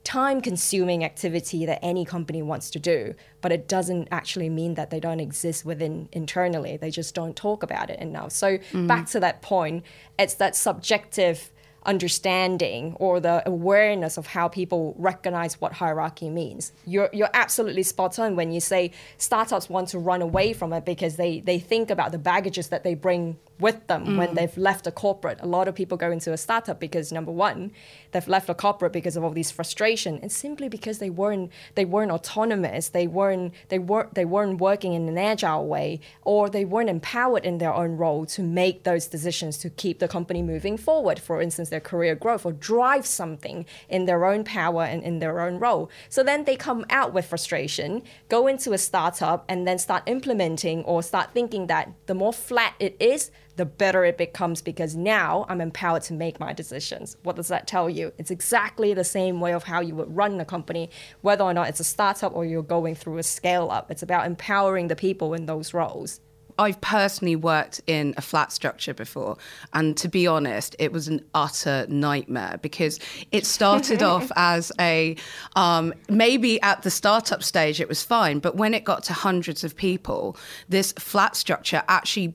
time 0.03 0.41
consuming 0.41 1.03
activity 1.03 1.65
that 1.65 1.79
any 1.81 2.03
company 2.03 2.41
wants 2.41 2.69
to 2.69 2.79
do 2.79 3.13
but 3.41 3.51
it 3.51 3.67
doesn't 3.67 4.07
actually 4.12 4.50
mean 4.50 4.74
that 4.74 4.89
they 4.89 5.00
don't 5.00 5.22
exist 5.22 5.63
within 5.63 6.10
internally 6.12 6.75
they 6.75 6.91
just 6.91 7.15
don't 7.15 7.36
talk 7.36 7.63
about 7.63 7.89
it 7.89 8.00
enough 8.00 8.31
so 8.31 8.57
mm. 8.57 8.88
back 8.88 9.05
to 9.07 9.19
that 9.19 9.41
point 9.41 9.83
it's 10.19 10.33
that 10.33 10.55
subjective 10.55 11.51
understanding 11.85 12.95
or 12.99 13.19
the 13.19 13.43
awareness 13.47 14.17
of 14.17 14.27
how 14.27 14.47
people 14.47 14.95
recognize 14.97 15.59
what 15.59 15.73
hierarchy 15.73 16.29
means. 16.29 16.71
You're, 16.85 17.09
you're 17.13 17.29
absolutely 17.33 17.83
spot 17.83 18.19
on 18.19 18.35
when 18.35 18.51
you 18.51 18.59
say 18.59 18.91
startups 19.17 19.69
want 19.69 19.89
to 19.89 19.99
run 19.99 20.21
away 20.21 20.53
from 20.53 20.73
it 20.73 20.85
because 20.85 21.15
they, 21.15 21.39
they 21.39 21.59
think 21.59 21.89
about 21.89 22.11
the 22.11 22.17
baggages 22.17 22.69
that 22.69 22.83
they 22.83 22.95
bring 22.95 23.37
with 23.59 23.87
them 23.87 24.05
mm. 24.05 24.17
when 24.17 24.35
they've 24.35 24.57
left 24.57 24.87
a 24.87 24.91
corporate. 24.91 25.39
A 25.41 25.45
lot 25.47 25.67
of 25.67 25.75
people 25.75 25.97
go 25.97 26.11
into 26.11 26.33
a 26.33 26.37
startup 26.37 26.79
because 26.79 27.11
number 27.11 27.31
one, 27.31 27.71
they've 28.11 28.27
left 28.27 28.49
a 28.49 28.53
corporate 28.53 28.91
because 28.91 29.15
of 29.15 29.23
all 29.23 29.31
these 29.31 29.51
frustration, 29.51 30.19
and 30.21 30.31
simply 30.31 30.67
because 30.67 30.99
they 30.99 31.09
weren't 31.09 31.51
they 31.75 31.85
weren't 31.85 32.11
autonomous, 32.11 32.89
they 32.89 33.07
weren't 33.07 33.53
they 33.69 33.79
weren't 33.79 34.15
they 34.15 34.25
weren't 34.25 34.59
working 34.59 34.93
in 34.93 35.07
an 35.07 35.17
agile 35.17 35.67
way, 35.67 35.99
or 36.23 36.49
they 36.49 36.65
weren't 36.65 36.89
empowered 36.89 37.45
in 37.45 37.59
their 37.59 37.73
own 37.73 37.95
role 37.95 38.25
to 38.25 38.41
make 38.41 38.83
those 38.83 39.07
decisions 39.07 39.57
to 39.59 39.69
keep 39.69 39.99
the 39.99 40.07
company 40.07 40.41
moving 40.41 40.77
forward. 40.77 41.19
For 41.19 41.41
instance, 41.41 41.69
their 41.73 41.81
career 41.81 42.15
growth 42.15 42.45
or 42.45 42.53
drive 42.53 43.05
something 43.05 43.65
in 43.89 44.05
their 44.05 44.25
own 44.25 44.45
power 44.45 44.83
and 44.83 45.03
in 45.03 45.19
their 45.19 45.41
own 45.41 45.59
role. 45.59 45.89
So 46.07 46.23
then 46.23 46.45
they 46.45 46.55
come 46.55 46.85
out 46.89 47.13
with 47.13 47.25
frustration, 47.25 48.03
go 48.29 48.47
into 48.47 48.71
a 48.71 48.77
startup, 48.77 49.43
and 49.49 49.67
then 49.67 49.79
start 49.79 50.03
implementing 50.05 50.83
or 50.83 51.03
start 51.03 51.33
thinking 51.33 51.67
that 51.67 51.91
the 52.05 52.13
more 52.13 52.31
flat 52.31 52.75
it 52.79 52.95
is, 52.99 53.31
the 53.55 53.65
better 53.65 54.05
it 54.05 54.17
becomes 54.17 54.61
because 54.61 54.95
now 54.95 55.45
I'm 55.49 55.61
empowered 55.61 56.03
to 56.03 56.13
make 56.13 56.39
my 56.39 56.53
decisions. 56.53 57.17
What 57.23 57.35
does 57.35 57.47
that 57.49 57.67
tell 57.67 57.89
you? 57.89 58.13
It's 58.17 58.31
exactly 58.31 58.93
the 58.93 59.03
same 59.03 59.39
way 59.41 59.53
of 59.53 59.63
how 59.63 59.81
you 59.81 59.95
would 59.95 60.15
run 60.15 60.39
a 60.39 60.45
company, 60.45 60.89
whether 61.21 61.43
or 61.43 61.53
not 61.53 61.69
it's 61.69 61.79
a 61.79 61.83
startup 61.83 62.35
or 62.35 62.45
you're 62.45 62.63
going 62.63 62.95
through 62.95 63.17
a 63.17 63.23
scale 63.23 63.69
up. 63.71 63.91
It's 63.91 64.03
about 64.03 64.25
empowering 64.25 64.87
the 64.87 64.95
people 64.95 65.33
in 65.33 65.45
those 65.45 65.73
roles. 65.73 66.19
I've 66.57 66.79
personally 66.81 67.36
worked 67.36 67.81
in 67.88 68.13
a 68.17 68.22
flat 68.22 68.51
structure 68.51 68.93
before, 68.93 69.38
and 69.74 69.95
to 69.98 70.07
be 70.07 70.27
honest, 70.27 70.75
it 70.79 70.91
was 70.91 71.07
an 71.07 71.24
utter 71.33 71.86
nightmare 71.89 72.60
because 72.62 73.00
it 73.31 73.45
started 73.45 74.03
off 74.13 74.31
as 74.36 74.72
a 74.79 75.15
um, 75.55 75.93
maybe 76.10 76.62
at 76.62 76.83
the 76.83 76.91
startup 76.91 77.43
stage 77.43 77.81
it 77.81 77.88
was 77.89 78.03
fine, 78.03 78.39
but 78.39 78.55
when 78.55 78.74
it 78.74 78.83
got 78.83 79.03
to 79.05 79.13
hundreds 79.13 79.63
of 79.63 79.75
people, 79.75 80.38
this 80.69 80.91
flat 80.93 81.36
structure 81.36 81.83
actually, 81.88 82.33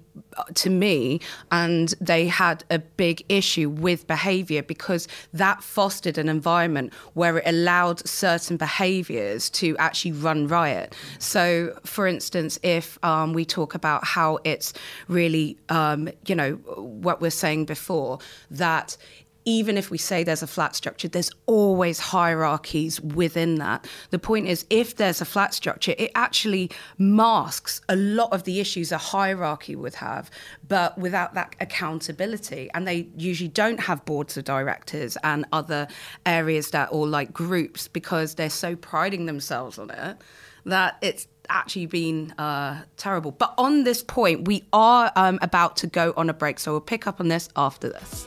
to 0.54 0.71
me, 0.71 1.21
and 1.50 1.95
they 2.00 2.26
had 2.26 2.64
a 2.71 2.78
big 2.78 3.25
issue 3.28 3.68
with 3.68 4.07
behavior 4.07 4.62
because 4.62 5.09
that 5.33 5.62
fostered 5.62 6.18
an 6.18 6.28
environment 6.28 6.92
where 7.14 7.38
it 7.38 7.45
allowed 7.47 8.07
certain 8.07 8.57
behaviors 8.57 9.50
to 9.50 9.76
actually 9.78 10.12
run 10.12 10.47
riot. 10.47 10.95
So, 11.18 11.78
for 11.85 12.07
instance, 12.07 12.59
if 12.62 13.02
um, 13.04 13.33
we 13.33 13.45
talk 13.45 13.75
about 13.75 14.04
how 14.04 14.38
it's 14.45 14.73
really, 15.09 15.59
um, 15.68 16.09
you 16.26 16.35
know, 16.35 16.52
what 16.52 17.21
we're 17.21 17.30
saying 17.30 17.64
before, 17.66 18.18
that 18.50 18.97
even 19.49 19.78
if 19.78 19.90
we 19.90 19.97
say 19.97 20.23
there's 20.23 20.43
a 20.43 20.47
flat 20.47 20.76
structure, 20.76 21.09
there's 21.09 21.31
always 21.47 21.99
hierarchies 21.99 23.00
within 23.00 23.55
that. 23.55 23.88
The 24.11 24.19
point 24.19 24.47
is, 24.47 24.67
if 24.69 24.97
there's 24.97 25.23
a 25.23 25.25
flat 25.25 25.55
structure, 25.55 25.95
it 25.97 26.11
actually 26.14 26.71
masks 26.99 27.81
a 27.88 27.97
lot 27.97 28.31
of 28.31 28.45
the 28.45 28.61
issues 28.61 28.93
a 28.93 28.99
hierarchy 28.99 29.75
would 29.75 29.95
have, 29.95 30.31
but 30.69 30.99
without 30.99 31.33
that 31.33 31.57
accountability. 31.61 32.69
And 32.75 32.87
they 32.87 33.09
usually 33.17 33.49
don't 33.49 33.81
have 33.81 34.05
boards 34.05 34.37
of 34.37 34.45
directors 34.45 35.17
and 35.25 35.47
other 35.50 35.88
areas 36.26 36.71
that, 36.73 36.90
or 36.93 37.09
like 37.09 37.33
groups, 37.33 37.88
because 37.88 38.35
they're 38.35 38.50
so 38.50 38.76
priding 38.76 39.25
themselves 39.25 39.78
on 39.78 39.88
it 39.88 40.19
that 40.67 40.99
it's 41.00 41.26
actually 41.49 41.87
been 41.87 42.33
uh, 42.33 42.83
terrible. 42.99 43.31
But 43.31 43.55
on 43.57 43.85
this 43.85 44.02
point, 44.02 44.47
we 44.47 44.67
are 44.75 45.11
um, 45.17 45.38
about 45.40 45.78
to 45.78 45.87
go 45.87 46.12
on 46.19 46.28
a 46.28 46.35
break, 46.35 46.59
so 46.59 46.73
we'll 46.73 46.83
pick 46.83 47.07
up 47.07 47.19
on 47.19 47.28
this 47.28 47.49
after 47.57 47.88
this. 47.88 48.26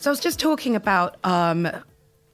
So 0.00 0.08
I 0.08 0.12
was 0.12 0.20
just 0.20 0.40
talking 0.40 0.76
about 0.76 1.18
um, 1.24 1.68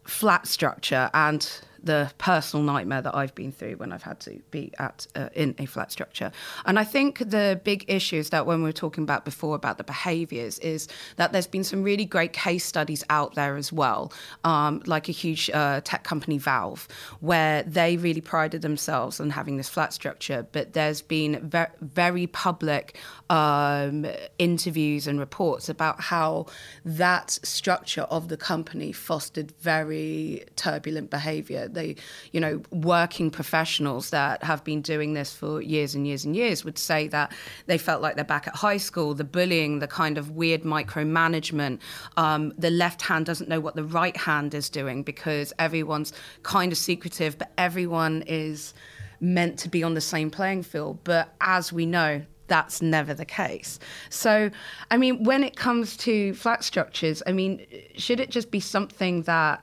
flat 0.05 0.47
structure 0.47 1.11
and 1.13 1.51
the 1.83 2.11
personal 2.19 2.65
nightmare 2.65 3.03
that 3.03 3.15
I've 3.15 3.35
been 3.35 3.53
through 3.53 3.77
when 3.77 3.93
I've 3.93 4.03
had 4.03 4.21
to 4.21 4.41
be 4.51 4.73
at 4.79 5.07
uh, 5.15 5.29
in 5.35 5.55
a 5.59 5.67
flat 5.67 5.93
structure. 5.93 6.33
And 6.65 6.79
I 6.79 6.85
think 6.85 7.19
the 7.19 7.61
big 7.65 7.85
issue 7.89 8.17
is 8.17 8.31
that 8.31 8.47
when 8.47 8.59
we 8.63 8.69
were 8.69 8.73
talking 8.73 9.05
about 9.05 9.25
before 9.25 9.55
about 9.55 9.79
the 9.79 9.85
behaviours 9.85 10.59
is 10.61 10.89
that 11.17 11.33
there's 11.33 11.47
been 11.47 11.65
some 11.65 11.83
really 11.83 12.05
great 12.05 12.33
case 12.33 12.65
studies 12.65 13.05
out 13.11 13.35
there 13.35 13.57
as 13.57 13.73
well, 13.73 14.13
um, 14.45 14.83
like 14.87 15.09
a 15.09 15.13
huge 15.13 15.51
uh, 15.51 15.81
tech 15.83 16.05
company 16.05 16.39
Valve, 16.39 16.89
where 17.21 17.63
they 17.63 17.97
really 17.97 18.21
prided 18.21 18.63
themselves 18.63 19.21
on 19.21 19.31
having 19.31 19.57
this 19.57 19.69
flat 19.69 19.93
structure, 19.93 20.47
but 20.53 20.73
there's 20.73 21.03
been 21.03 21.49
ver- 21.49 21.73
very 21.81 22.27
public 22.27 22.99
um, 23.31 24.07
interviews 24.39 25.07
and 25.07 25.19
reports 25.19 25.69
about 25.69 26.01
how 26.01 26.47
that 26.85 27.31
structure 27.31 28.03
of 28.03 28.29
the 28.29 28.37
company 28.37 28.93
fostered 28.93 29.53
very 29.61 30.45
turbulent 30.57 31.11
behaviour 31.11 31.66
they, 31.75 31.97
you 32.33 32.41
know, 32.41 32.63
working 32.71 33.31
professionals 33.31 34.11
that 34.11 34.43
have 34.43 34.65
been 34.65 34.83
doing 34.83 35.15
this 35.15 35.33
for 35.33 35.61
years 35.61 35.95
and 35.95 36.07
years 36.07 36.25
and 36.25 36.35
years 36.35 36.65
would 36.65 36.79
say 36.79 37.09
that 37.09 37.33
they 37.67 37.79
felt 37.79 38.03
like 38.03 38.17
they're 38.17 38.25
back 38.25 38.47
at 38.47 38.55
high 38.55 38.77
school. 38.77 39.15
The 39.15 39.25
bullying, 39.25 39.79
the 39.79 39.89
kind 39.89 40.19
of 40.19 40.31
weird 40.31 40.63
micromanagement, 40.63 41.81
um, 42.17 42.53
the 42.59 42.71
left 42.71 43.03
hand 43.03 43.27
doesn't 43.27 43.49
know 43.49 43.61
what 43.61 43.77
the 43.77 43.85
right 43.85 44.17
hand 44.17 44.55
is 44.55 44.69
doing 44.69 45.03
because 45.03 45.53
everyone's 45.59 46.13
kind 46.43 46.73
of 46.73 46.79
secretive, 46.79 47.39
but 47.39 47.53
everyone 47.59 48.23
is 48.27 48.75
meant 49.21 49.59
to 49.61 49.69
be 49.69 49.83
on 49.83 49.95
the 49.95 50.01
same 50.01 50.31
playing 50.31 50.63
field. 50.63 50.99
But 51.05 51.35
as 51.41 51.73
we 51.73 51.87
know, 51.87 52.23
that's 52.49 52.81
never 52.81 53.15
the 53.15 53.25
case. 53.25 53.79
So, 54.11 54.51
I 54.91 54.97
mean, 54.97 55.25
when 55.25 55.43
it 55.43 55.57
comes 55.57 55.97
to 55.99 56.35
flat 56.35 56.65
structures, 56.65 57.23
I 57.27 57.33
mean, 57.33 57.67
should 57.97 58.21
it 58.21 58.31
just 58.31 58.51
be 58.51 58.61
something 58.61 59.23
that 59.23 59.63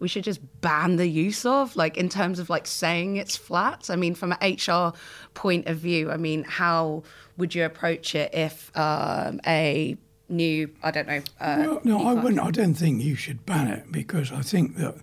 we 0.00 0.08
should 0.08 0.24
just 0.24 0.40
ban 0.60 0.96
the 0.96 1.06
use 1.06 1.46
of, 1.46 1.76
like 1.76 1.96
in 1.96 2.08
terms 2.08 2.38
of 2.38 2.50
like 2.50 2.66
saying 2.66 3.16
it's 3.16 3.36
flat. 3.36 3.88
I 3.90 3.96
mean, 3.96 4.14
from 4.14 4.34
an 4.40 4.54
HR 4.54 4.92
point 5.34 5.66
of 5.66 5.76
view, 5.76 6.10
I 6.10 6.16
mean, 6.16 6.44
how 6.44 7.04
would 7.36 7.54
you 7.54 7.64
approach 7.64 8.14
it 8.14 8.34
if 8.34 8.76
um, 8.76 9.40
a 9.46 9.96
new, 10.30 10.70
I 10.82 10.90
don't 10.90 11.06
know. 11.06 11.22
Uh, 11.40 11.56
well, 11.58 11.80
no, 11.84 12.06
I 12.06 12.14
wouldn't. 12.14 12.40
I 12.40 12.50
don't 12.50 12.74
think 12.74 13.02
you 13.02 13.14
should 13.14 13.44
ban 13.44 13.68
it 13.68 13.92
because 13.92 14.32
I 14.32 14.42
think 14.42 14.76
that 14.76 14.96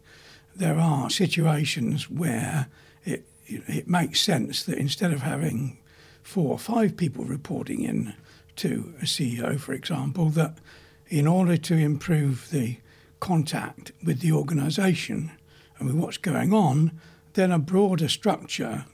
there 0.55 0.79
are 0.79 1.09
situations 1.09 2.09
where 2.09 2.67
it 3.03 3.25
it 3.45 3.87
makes 3.87 4.21
sense 4.21 4.63
that 4.63 4.77
instead 4.77 5.13
of 5.13 5.21
having 5.21 5.77
four 6.23 6.51
or 6.51 6.59
five 6.59 6.97
people 6.97 7.23
reporting 7.23 7.83
in 7.83 8.13
to 8.57 8.93
a 9.01 9.05
CEO, 9.05 9.59
for 9.59 9.73
example, 9.73 10.29
that 10.29 10.57
in 11.07 11.27
order 11.27 11.55
to 11.55 11.75
improve 11.75 12.49
the 12.51 12.77
contact 13.19 13.91
with 14.03 14.19
the 14.21 14.31
organisation 14.31 15.31
and 15.77 15.87
with 15.87 15.97
what's 15.97 16.17
going 16.17 16.53
on, 16.53 16.99
then 17.33 17.51
a 17.51 17.59
broader 17.59 18.09
structure 18.09 18.85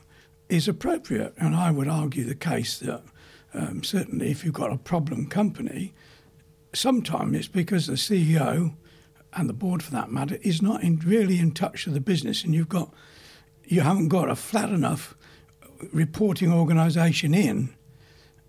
is 0.50 0.68
appropriate. 0.68 1.34
And 1.38 1.56
I 1.56 1.72
would 1.72 1.88
argue 1.88 2.25
the 2.25 2.36
case 2.36 2.77
that 2.80 3.03
um, 3.53 3.84
certainly 3.84 4.32
if 4.32 4.44
you've 4.44 4.53
got 4.53 4.72
a 4.72 4.77
problem 4.77 5.27
company, 5.27 5.94
sometimes 6.74 7.38
it's 7.38 7.48
because 7.48 7.88
the 7.88 7.94
CEO 7.94 8.75
and 9.34 9.50
the 9.50 9.53
board, 9.53 9.84
for 9.84 9.92
that 9.92 10.12
matter, 10.12 10.38
is 10.42 10.62
not 10.62 10.84
in, 10.84 11.00
really 11.00 11.39
in 11.39 11.51
touch 11.51 11.86
with 11.86 11.94
the 11.94 12.01
business, 12.01 12.44
and 12.44 12.53
you've 12.53 12.70
got 12.70 12.94
you 13.65 13.82
haven't 13.82 14.10
got 14.10 14.30
a 14.30 14.36
flat 14.36 14.70
enough 14.70 15.15
reporting 15.92 16.51
organisation 16.51 17.34
in. 17.34 17.74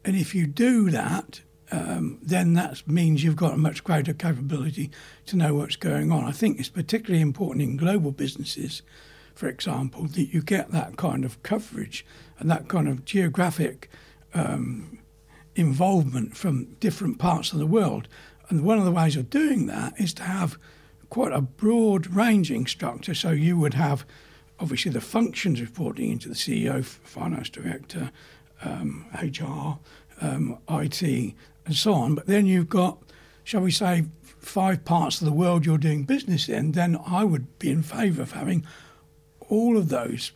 And 0.05 0.17
if 0.17 0.35
you 0.35 0.47
do 0.47 0.91
that, 0.91 1.41
um, 1.75 2.19
then 2.23 2.55
that 2.55 2.87
means 2.87 3.25
you've 3.25 3.35
got 3.35 3.55
a 3.55 3.57
much 3.57 3.83
greater 3.83 4.15
capability 4.15 4.91
to 5.27 5.37
know 5.37 5.55
what's 5.55 5.75
going 5.75 6.13
on. 6.13 6.25
I 6.25 6.31
think 6.31 6.61
it's 6.61 6.69
particularly 6.69 7.21
important 7.21 7.63
in 7.63 7.77
global 7.77 8.13
businesses, 8.13 8.83
for 9.35 9.49
example, 9.49 10.05
that 10.05 10.33
you 10.33 10.41
get 10.41 10.71
that 10.71 10.97
kind 10.97 11.25
of 11.25 11.43
coverage 11.43 12.07
and 12.39 12.49
that 12.49 12.69
kind 12.69 12.87
of 12.87 13.05
geographic 13.05 13.91
um, 14.35 14.99
involvement 15.57 16.37
from 16.37 16.77
different 16.79 17.19
parts 17.19 17.53
of 17.53 17.59
the 17.59 17.67
world. 17.67 18.07
And 18.49 18.63
one 18.63 18.79
of 18.79 18.85
the 18.85 18.93
ways 18.93 19.17
of 19.17 19.29
doing 19.29 19.67
that 19.67 19.99
is 19.99 20.15
to 20.15 20.23
have 20.23 20.57
quite 21.11 21.33
a 21.33 21.41
broad 21.41 22.07
ranging 22.07 22.67
structure. 22.69 23.15
So 23.15 23.31
you 23.31 23.59
would 23.59 23.75
have 23.75 24.07
obviously 24.61 24.93
the 24.93 25.01
functions 25.01 25.61
reporting 25.61 26.13
into 26.13 26.29
the 26.29 26.37
CEO, 26.37 26.85
finance 26.85 27.51
director, 27.51 28.13
um, 28.63 29.07
HR, 29.21 29.79
um, 30.21 30.59
IT, 30.69 31.35
and 31.67 31.75
so 31.75 31.95
on. 31.95 32.15
But 32.15 32.27
then 32.27 32.47
you've 32.47 32.69
got, 32.69 32.99
shall 33.45 33.63
we 33.63 33.71
say, 33.71 34.05
five 34.39 34.85
parts 34.85 35.21
of 35.21 35.27
the 35.27 35.33
world 35.33 35.65
you're 35.65 35.79
doing 35.79 36.05
business 36.05 36.49
in, 36.49 36.73
then 36.73 36.99
I 37.07 37.25
would 37.25 37.59
be 37.59 37.71
in 37.71 37.83
favour 37.83 38.23
of 38.23 38.33
having 38.33 38.65
all 39.49 39.77
of 39.77 39.89
those 39.89 40.33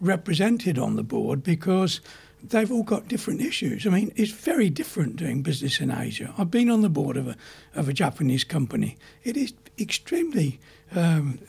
represented 0.00 0.78
on 0.78 0.96
the 0.96 1.02
board 1.02 1.42
because 1.42 2.00
they've 2.42 2.70
all 2.70 2.84
got 2.84 3.08
different 3.08 3.40
issues. 3.40 3.86
I 3.86 3.90
mean, 3.90 4.12
it's 4.14 4.30
very 4.30 4.70
different 4.70 5.16
doing 5.16 5.42
business 5.42 5.80
in 5.80 5.90
Asia. 5.90 6.32
I've 6.38 6.50
been 6.50 6.70
on 6.70 6.82
the 6.82 6.88
board 6.88 7.16
of 7.16 7.28
a, 7.28 7.36
of 7.74 7.88
a 7.88 7.92
Japanese 7.92 8.44
company. 8.44 8.96
It 9.24 9.36
is 9.36 9.54
extremely, 9.78 10.60
um, 10.94 11.40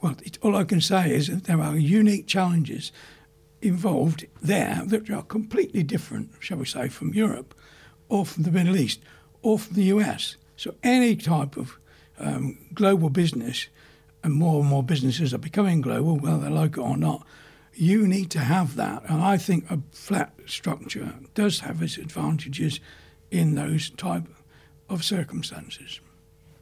well, 0.00 0.16
it, 0.24 0.38
all 0.42 0.56
I 0.56 0.64
can 0.64 0.80
say 0.80 1.14
is 1.14 1.28
that 1.28 1.44
there 1.44 1.60
are 1.60 1.76
unique 1.76 2.26
challenges 2.26 2.90
involved 3.60 4.24
there 4.40 4.82
that 4.86 5.10
are 5.10 5.22
completely 5.22 5.82
different, 5.82 6.30
shall 6.40 6.58
we 6.58 6.64
say, 6.64 6.88
from 6.88 7.12
Europe 7.12 7.54
or 8.08 8.24
from 8.26 8.44
the 8.44 8.50
Middle 8.50 8.76
East 8.76 9.00
or 9.42 9.58
from 9.58 9.76
the 9.76 9.84
US. 9.84 10.36
So 10.56 10.74
any 10.82 11.16
type 11.16 11.56
of 11.56 11.78
um, 12.18 12.58
global 12.74 13.10
business, 13.10 13.68
and 14.22 14.34
more 14.34 14.60
and 14.60 14.68
more 14.68 14.82
businesses 14.82 15.32
are 15.32 15.38
becoming 15.38 15.80
global, 15.80 16.16
whether 16.16 16.38
they 16.38 16.48
like 16.48 16.72
it 16.76 16.80
or 16.80 16.96
not, 16.96 17.24
you 17.74 18.06
need 18.08 18.30
to 18.30 18.40
have 18.40 18.74
that. 18.76 19.04
And 19.08 19.22
I 19.22 19.36
think 19.36 19.70
a 19.70 19.78
flat 19.92 20.32
structure 20.46 21.14
does 21.34 21.60
have 21.60 21.80
its 21.82 21.96
advantages 21.96 22.80
in 23.30 23.54
those 23.54 23.90
type 23.90 24.24
of 24.88 25.04
circumstances. 25.04 26.00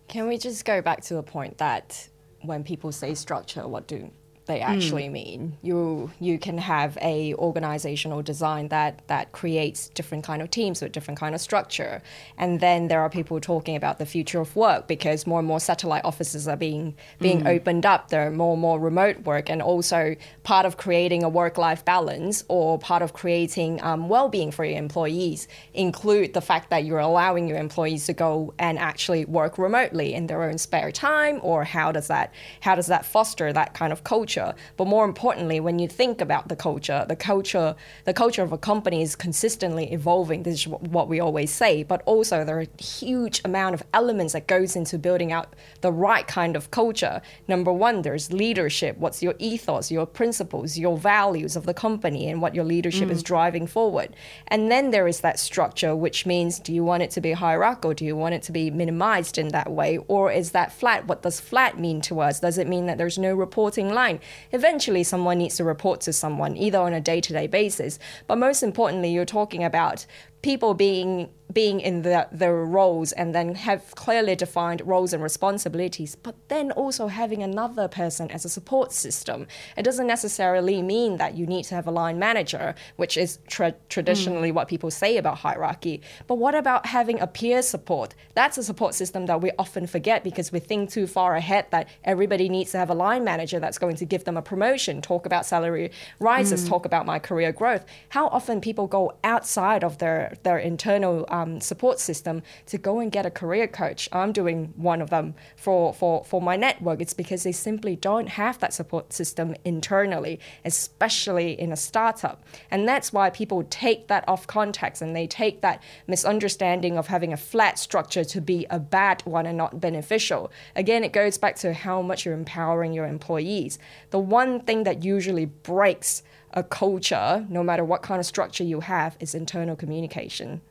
Can 0.08 0.28
we 0.28 0.36
just 0.36 0.64
go 0.64 0.82
back 0.82 1.00
to 1.04 1.14
the 1.14 1.22
point 1.22 1.58
that 1.58 2.08
when 2.42 2.62
people 2.62 2.92
say 2.92 3.14
structure, 3.14 3.66
what 3.66 3.86
do 3.86 4.10
they 4.46 4.60
actually 4.60 5.08
mm. 5.08 5.12
mean. 5.12 5.58
You 5.62 6.10
you 6.20 6.38
can 6.38 6.58
have 6.58 6.96
a 7.02 7.34
organizational 7.34 8.22
design 8.22 8.68
that 8.68 9.02
that 9.08 9.32
creates 9.32 9.88
different 9.88 10.24
kind 10.24 10.40
of 10.40 10.50
teams 10.50 10.80
with 10.80 10.92
different 10.92 11.18
kind 11.18 11.34
of 11.34 11.40
structure, 11.40 12.02
and 12.38 12.60
then 12.60 12.88
there 12.88 13.00
are 13.00 13.10
people 13.10 13.40
talking 13.40 13.76
about 13.76 13.98
the 13.98 14.06
future 14.06 14.40
of 14.40 14.54
work 14.54 14.86
because 14.86 15.26
more 15.26 15.40
and 15.40 15.48
more 15.48 15.60
satellite 15.60 16.04
offices 16.04 16.46
are 16.46 16.56
being 16.56 16.94
being 17.18 17.42
mm. 17.42 17.56
opened 17.56 17.84
up. 17.84 18.08
There 18.08 18.26
are 18.26 18.30
more 18.30 18.52
and 18.52 18.62
more 18.62 18.78
remote 18.78 19.24
work, 19.24 19.50
and 19.50 19.60
also 19.60 20.14
part 20.44 20.64
of 20.64 20.76
creating 20.76 21.24
a 21.24 21.28
work 21.28 21.58
life 21.58 21.84
balance 21.84 22.44
or 22.48 22.78
part 22.78 23.02
of 23.02 23.12
creating 23.12 23.82
um, 23.82 24.08
well 24.08 24.28
being 24.28 24.52
for 24.52 24.64
your 24.64 24.78
employees 24.78 25.48
include 25.74 26.34
the 26.34 26.40
fact 26.40 26.70
that 26.70 26.84
you're 26.84 27.00
allowing 27.00 27.48
your 27.48 27.58
employees 27.58 28.06
to 28.06 28.12
go 28.12 28.54
and 28.58 28.78
actually 28.78 29.24
work 29.24 29.58
remotely 29.58 30.14
in 30.14 30.28
their 30.28 30.44
own 30.44 30.56
spare 30.56 30.92
time, 30.92 31.40
or 31.42 31.64
how 31.64 31.90
does 31.90 32.06
that 32.06 32.32
how 32.60 32.76
does 32.76 32.86
that 32.86 33.04
foster 33.04 33.52
that 33.52 33.74
kind 33.74 33.92
of 33.92 34.04
culture 34.04 34.35
culture. 34.36 34.54
But 34.76 34.86
more 34.86 35.04
importantly, 35.04 35.60
when 35.60 35.78
you 35.78 35.88
think 35.88 36.20
about 36.20 36.48
the 36.48 36.56
culture, 36.56 37.04
the 37.08 37.16
culture, 37.16 37.74
the 38.04 38.12
culture 38.12 38.42
of 38.42 38.52
a 38.52 38.58
company 38.58 39.02
is 39.02 39.16
consistently 39.16 39.92
evolving. 39.92 40.42
This 40.42 40.60
is 40.60 40.68
what 40.68 41.08
we 41.08 41.20
always 41.20 41.50
say. 41.50 41.82
But 41.82 42.02
also, 42.06 42.44
there 42.44 42.58
are 42.58 42.66
a 42.66 42.82
huge 42.82 43.40
amount 43.44 43.74
of 43.74 43.82
elements 43.92 44.32
that 44.32 44.46
goes 44.46 44.76
into 44.76 44.98
building 44.98 45.32
out 45.32 45.54
the 45.80 45.92
right 45.92 46.26
kind 46.26 46.56
of 46.56 46.70
culture. 46.70 47.20
Number 47.48 47.72
one, 47.72 48.02
there's 48.02 48.32
leadership. 48.32 48.98
What's 48.98 49.22
your 49.22 49.34
ethos, 49.38 49.90
your 49.90 50.06
principles, 50.06 50.78
your 50.78 50.98
values 50.98 51.56
of 51.56 51.66
the 51.66 51.74
company, 51.74 52.28
and 52.28 52.42
what 52.42 52.54
your 52.54 52.64
leadership 52.64 53.08
mm. 53.08 53.12
is 53.12 53.22
driving 53.22 53.66
forward. 53.66 54.14
And 54.48 54.70
then 54.70 54.90
there 54.90 55.08
is 55.08 55.20
that 55.20 55.38
structure, 55.38 55.94
which 55.94 56.26
means 56.26 56.60
do 56.60 56.72
you 56.72 56.84
want 56.84 57.02
it 57.02 57.10
to 57.12 57.20
be 57.20 57.32
hierarchical? 57.32 57.94
Do 57.94 58.04
you 58.04 58.16
want 58.16 58.34
it 58.34 58.42
to 58.42 58.52
be 58.52 58.70
minimized 58.70 59.38
in 59.38 59.48
that 59.48 59.70
way? 59.70 59.98
Or 60.08 60.30
is 60.30 60.50
that 60.50 60.72
flat? 60.72 61.06
What 61.06 61.22
does 61.22 61.40
flat 61.40 61.78
mean 61.78 62.00
to 62.02 62.20
us? 62.20 62.40
Does 62.40 62.58
it 62.58 62.66
mean 62.66 62.86
that 62.86 62.98
there's 62.98 63.18
no 63.18 63.34
reporting 63.34 63.92
line? 63.92 64.20
Eventually 64.52 65.02
someone 65.02 65.38
needs 65.38 65.56
to 65.56 65.64
report 65.64 66.00
to 66.02 66.12
someone, 66.12 66.56
either 66.56 66.78
on 66.78 66.92
a 66.92 67.00
day 67.00 67.20
to 67.20 67.32
day 67.32 67.46
basis. 67.46 67.98
But 68.26 68.38
most 68.38 68.62
importantly, 68.62 69.10
you're 69.10 69.24
talking 69.24 69.64
about 69.64 70.06
people 70.46 70.74
being 70.74 71.28
being 71.52 71.80
in 71.80 72.02
the, 72.02 72.28
their 72.32 72.54
roles 72.54 73.12
and 73.12 73.34
then 73.34 73.54
have 73.54 73.94
clearly 73.94 74.36
defined 74.36 74.82
roles 74.84 75.14
and 75.14 75.22
responsibilities, 75.22 76.14
but 76.14 76.34
then 76.48 76.70
also 76.72 77.06
having 77.06 77.42
another 77.42 77.88
person 77.88 78.30
as 78.30 78.44
a 78.44 78.48
support 78.48 78.92
system. 78.92 79.46
It 79.74 79.82
doesn't 79.82 80.06
necessarily 80.06 80.82
mean 80.82 81.16
that 81.16 81.34
you 81.34 81.46
need 81.46 81.64
to 81.66 81.74
have 81.74 81.86
a 81.86 81.90
line 81.90 82.18
manager, 82.18 82.74
which 82.96 83.16
is 83.16 83.38
tra- 83.48 83.74
traditionally 83.88 84.50
mm. 84.50 84.54
what 84.54 84.68
people 84.68 84.90
say 84.90 85.16
about 85.16 85.38
hierarchy. 85.38 86.02
But 86.26 86.34
what 86.34 86.54
about 86.54 86.84
having 86.84 87.20
a 87.20 87.26
peer 87.26 87.62
support? 87.62 88.14
That's 88.34 88.58
a 88.58 88.62
support 88.62 88.94
system 88.94 89.24
that 89.24 89.40
we 89.40 89.50
often 89.58 89.86
forget 89.86 90.22
because 90.24 90.52
we 90.52 90.58
think 90.58 90.90
too 90.90 91.06
far 91.06 91.36
ahead 91.36 91.66
that 91.70 91.88
everybody 92.04 92.50
needs 92.50 92.72
to 92.72 92.78
have 92.78 92.90
a 92.90 92.94
line 92.94 93.24
manager 93.24 93.60
that's 93.60 93.78
going 93.78 93.96
to 93.96 94.04
give 94.04 94.24
them 94.24 94.36
a 94.36 94.42
promotion, 94.42 95.00
talk 95.00 95.24
about 95.24 95.46
salary 95.46 95.90
rises, 96.20 96.64
mm. 96.64 96.68
talk 96.68 96.84
about 96.84 97.06
my 97.06 97.18
career 97.18 97.50
growth. 97.50 97.86
How 98.10 98.26
often 98.28 98.60
people 98.60 98.86
go 98.86 99.14
outside 99.24 99.82
of 99.82 99.96
their, 99.98 100.35
their 100.42 100.58
internal 100.58 101.24
um, 101.28 101.60
support 101.60 102.00
system 102.00 102.42
to 102.66 102.78
go 102.78 103.00
and 103.00 103.10
get 103.12 103.26
a 103.26 103.30
career 103.30 103.66
coach. 103.66 104.08
I'm 104.12 104.32
doing 104.32 104.72
one 104.76 105.00
of 105.00 105.10
them 105.10 105.34
for, 105.56 105.94
for, 105.94 106.24
for 106.24 106.40
my 106.40 106.56
network. 106.56 107.00
It's 107.00 107.14
because 107.14 107.42
they 107.42 107.52
simply 107.52 107.96
don't 107.96 108.28
have 108.28 108.58
that 108.60 108.72
support 108.72 109.12
system 109.12 109.54
internally, 109.64 110.40
especially 110.64 111.58
in 111.58 111.72
a 111.72 111.76
startup. 111.76 112.42
And 112.70 112.88
that's 112.88 113.12
why 113.12 113.30
people 113.30 113.64
take 113.64 114.08
that 114.08 114.24
off 114.28 114.46
context 114.46 115.02
and 115.02 115.14
they 115.14 115.26
take 115.26 115.60
that 115.62 115.82
misunderstanding 116.06 116.98
of 116.98 117.06
having 117.08 117.32
a 117.32 117.36
flat 117.36 117.78
structure 117.78 118.24
to 118.24 118.40
be 118.40 118.66
a 118.70 118.78
bad 118.78 119.22
one 119.22 119.46
and 119.46 119.58
not 119.58 119.80
beneficial. 119.80 120.50
Again, 120.74 121.04
it 121.04 121.12
goes 121.12 121.38
back 121.38 121.56
to 121.56 121.72
how 121.72 122.02
much 122.02 122.24
you're 122.24 122.34
empowering 122.34 122.92
your 122.92 123.06
employees. 123.06 123.78
The 124.10 124.18
one 124.18 124.60
thing 124.60 124.84
that 124.84 125.04
usually 125.04 125.46
breaks 125.46 126.22
a 126.56 126.62
culture, 126.62 127.46
no 127.50 127.62
matter 127.62 127.84
what 127.84 128.02
kind 128.02 128.18
of 128.18 128.26
structure 128.26 128.64
you 128.64 128.80
have, 128.80 129.16
is 129.20 129.34
internal 129.34 129.76
communication. 129.76 130.62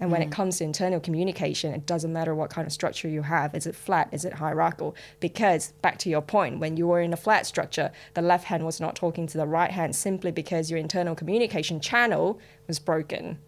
And 0.00 0.10
when 0.10 0.22
mm. 0.22 0.24
it 0.24 0.32
comes 0.32 0.56
to 0.56 0.64
internal 0.64 0.98
communication, 0.98 1.74
it 1.74 1.84
doesn't 1.84 2.10
matter 2.10 2.34
what 2.34 2.48
kind 2.48 2.66
of 2.66 2.72
structure 2.72 3.06
you 3.06 3.20
have. 3.20 3.54
Is 3.54 3.66
it 3.66 3.76
flat? 3.76 4.08
Is 4.12 4.24
it 4.24 4.32
hierarchical? 4.32 4.96
Because 5.20 5.72
back 5.82 5.98
to 5.98 6.08
your 6.08 6.22
point, 6.22 6.58
when 6.58 6.78
you 6.78 6.86
were 6.86 7.02
in 7.02 7.12
a 7.12 7.18
flat 7.18 7.44
structure, 7.46 7.92
the 8.14 8.22
left 8.22 8.44
hand 8.44 8.64
was 8.64 8.80
not 8.80 8.96
talking 8.96 9.26
to 9.26 9.36
the 9.36 9.46
right 9.46 9.70
hand 9.70 9.94
simply 9.94 10.30
because 10.32 10.70
your 10.70 10.80
internal 10.80 11.14
communication 11.14 11.80
channel 11.80 12.40
was 12.66 12.78
broken. 12.78 13.38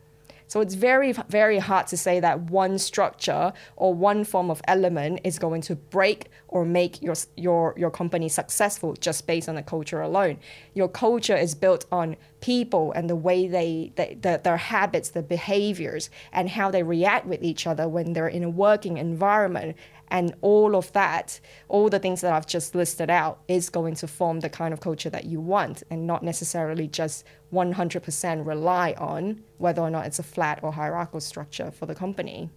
So 0.53 0.61
it's 0.61 0.75
very, 0.75 1.13
very 1.31 1.59
hard 1.59 1.87
to 1.87 1.97
say 1.97 2.21
that 2.21 2.51
one 2.51 2.77
structure 2.77 3.55
or 3.77 3.95
one 3.95 4.23
form 4.23 4.51
of 4.51 4.61
element 4.69 5.21
is 5.25 5.39
going 5.39 5.63
to 5.63 5.75
break 5.75 6.29
or 6.49 6.67
make 6.67 7.01
your, 7.01 7.15
your, 7.39 7.73
your 7.79 7.91
company 7.91 8.29
successful 8.29 8.93
just 8.93 9.27
based 9.27 9.49
on 9.49 9.55
the 9.55 9.63
culture 9.63 10.03
alone. 10.03 10.37
Your 10.75 10.89
culture 10.89 11.35
is 11.35 11.55
built 11.55 11.87
on 11.91 12.17
people 12.43 12.93
and 12.93 13.09
the 13.09 13.17
way 13.17 13.49
they, 13.49 13.93
they 13.95 14.19
the, 14.21 14.43
their 14.45 14.59
habits, 14.59 15.09
their 15.09 15.23
behaviors, 15.23 16.11
and 16.35 16.51
how 16.51 16.71
they 16.71 16.83
react 16.83 17.25
with 17.25 17.43
each 17.43 17.67
other 17.67 17.89
when 17.89 18.13
they're 18.13 18.29
in 18.29 18.45
a 18.45 18.51
working 18.51 18.99
environment 18.99 19.75
and 20.09 20.35
all 20.43 20.77
of 20.77 20.93
that, 20.93 21.41
all 21.69 21.89
the 21.89 21.99
things 21.99 22.21
that 22.21 22.35
I've 22.35 22.47
just 22.47 22.75
listed 22.75 23.09
out, 23.09 23.41
is 23.49 23.71
going 23.71 23.95
to 23.95 24.07
form 24.07 24.41
the 24.41 24.51
kind 24.51 24.75
of 24.75 24.81
culture 24.81 25.09
that 25.09 25.25
you 25.25 25.41
want 25.41 25.83
and 25.91 26.07
not 26.07 26.23
necessarily 26.23 26.87
just 26.87 27.25
100% 27.53 28.47
rely 28.47 28.95
on 28.99 29.43
whether 29.59 29.83
or 29.83 29.91
not 29.91 30.07
it's 30.07 30.19
a 30.19 30.23
flat 30.23 30.61
or 30.63 30.73
hierarchical 30.73 31.21
structure 31.21 31.71
for 31.71 31.87
the 31.87 31.95
company. 31.95 32.51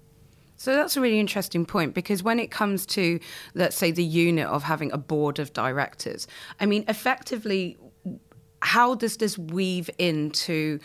So 0.57 0.73
that's 0.75 0.95
a 0.95 1.01
really 1.01 1.19
interesting 1.19 1.65
point 1.65 1.93
because 1.93 2.23
when 2.23 2.39
it 2.39 2.49
comes 2.49 2.85
to, 2.87 3.19
let's 3.55 3.75
say, 3.75 3.91
the 3.91 4.03
unit 4.03 4.47
of 4.47 4.63
having 4.63 4.91
a 4.91 4.97
board 4.97 5.37
of 5.39 5.51
directors, 5.53 6.27
I 6.59 6.65
mean, 6.65 6.85
effectively, 6.87 7.77
how 8.61 8.95
does 8.95 9.17
this 9.17 9.37
weave 9.37 9.89
into 9.97 10.79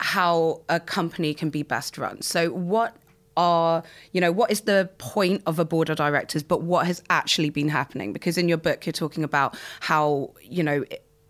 how 0.00 0.62
a 0.68 0.80
company 0.80 1.34
can 1.34 1.50
be 1.50 1.62
best 1.62 1.98
run? 1.98 2.20
So, 2.22 2.50
what 2.50 2.96
are 3.36 3.82
you 4.12 4.20
know 4.20 4.30
what 4.30 4.50
is 4.50 4.62
the 4.62 4.90
point 4.98 5.42
of 5.46 5.58
a 5.58 5.64
board 5.64 5.88
of 5.88 5.96
directors 5.96 6.42
but 6.42 6.60
what 6.60 6.86
has 6.86 7.02
actually 7.08 7.48
been 7.48 7.70
happening 7.70 8.12
because 8.12 8.36
in 8.36 8.46
your 8.46 8.58
book 8.58 8.84
you're 8.84 8.92
talking 8.92 9.24
about 9.24 9.56
how 9.80 10.30
you 10.42 10.62
know 10.62 10.84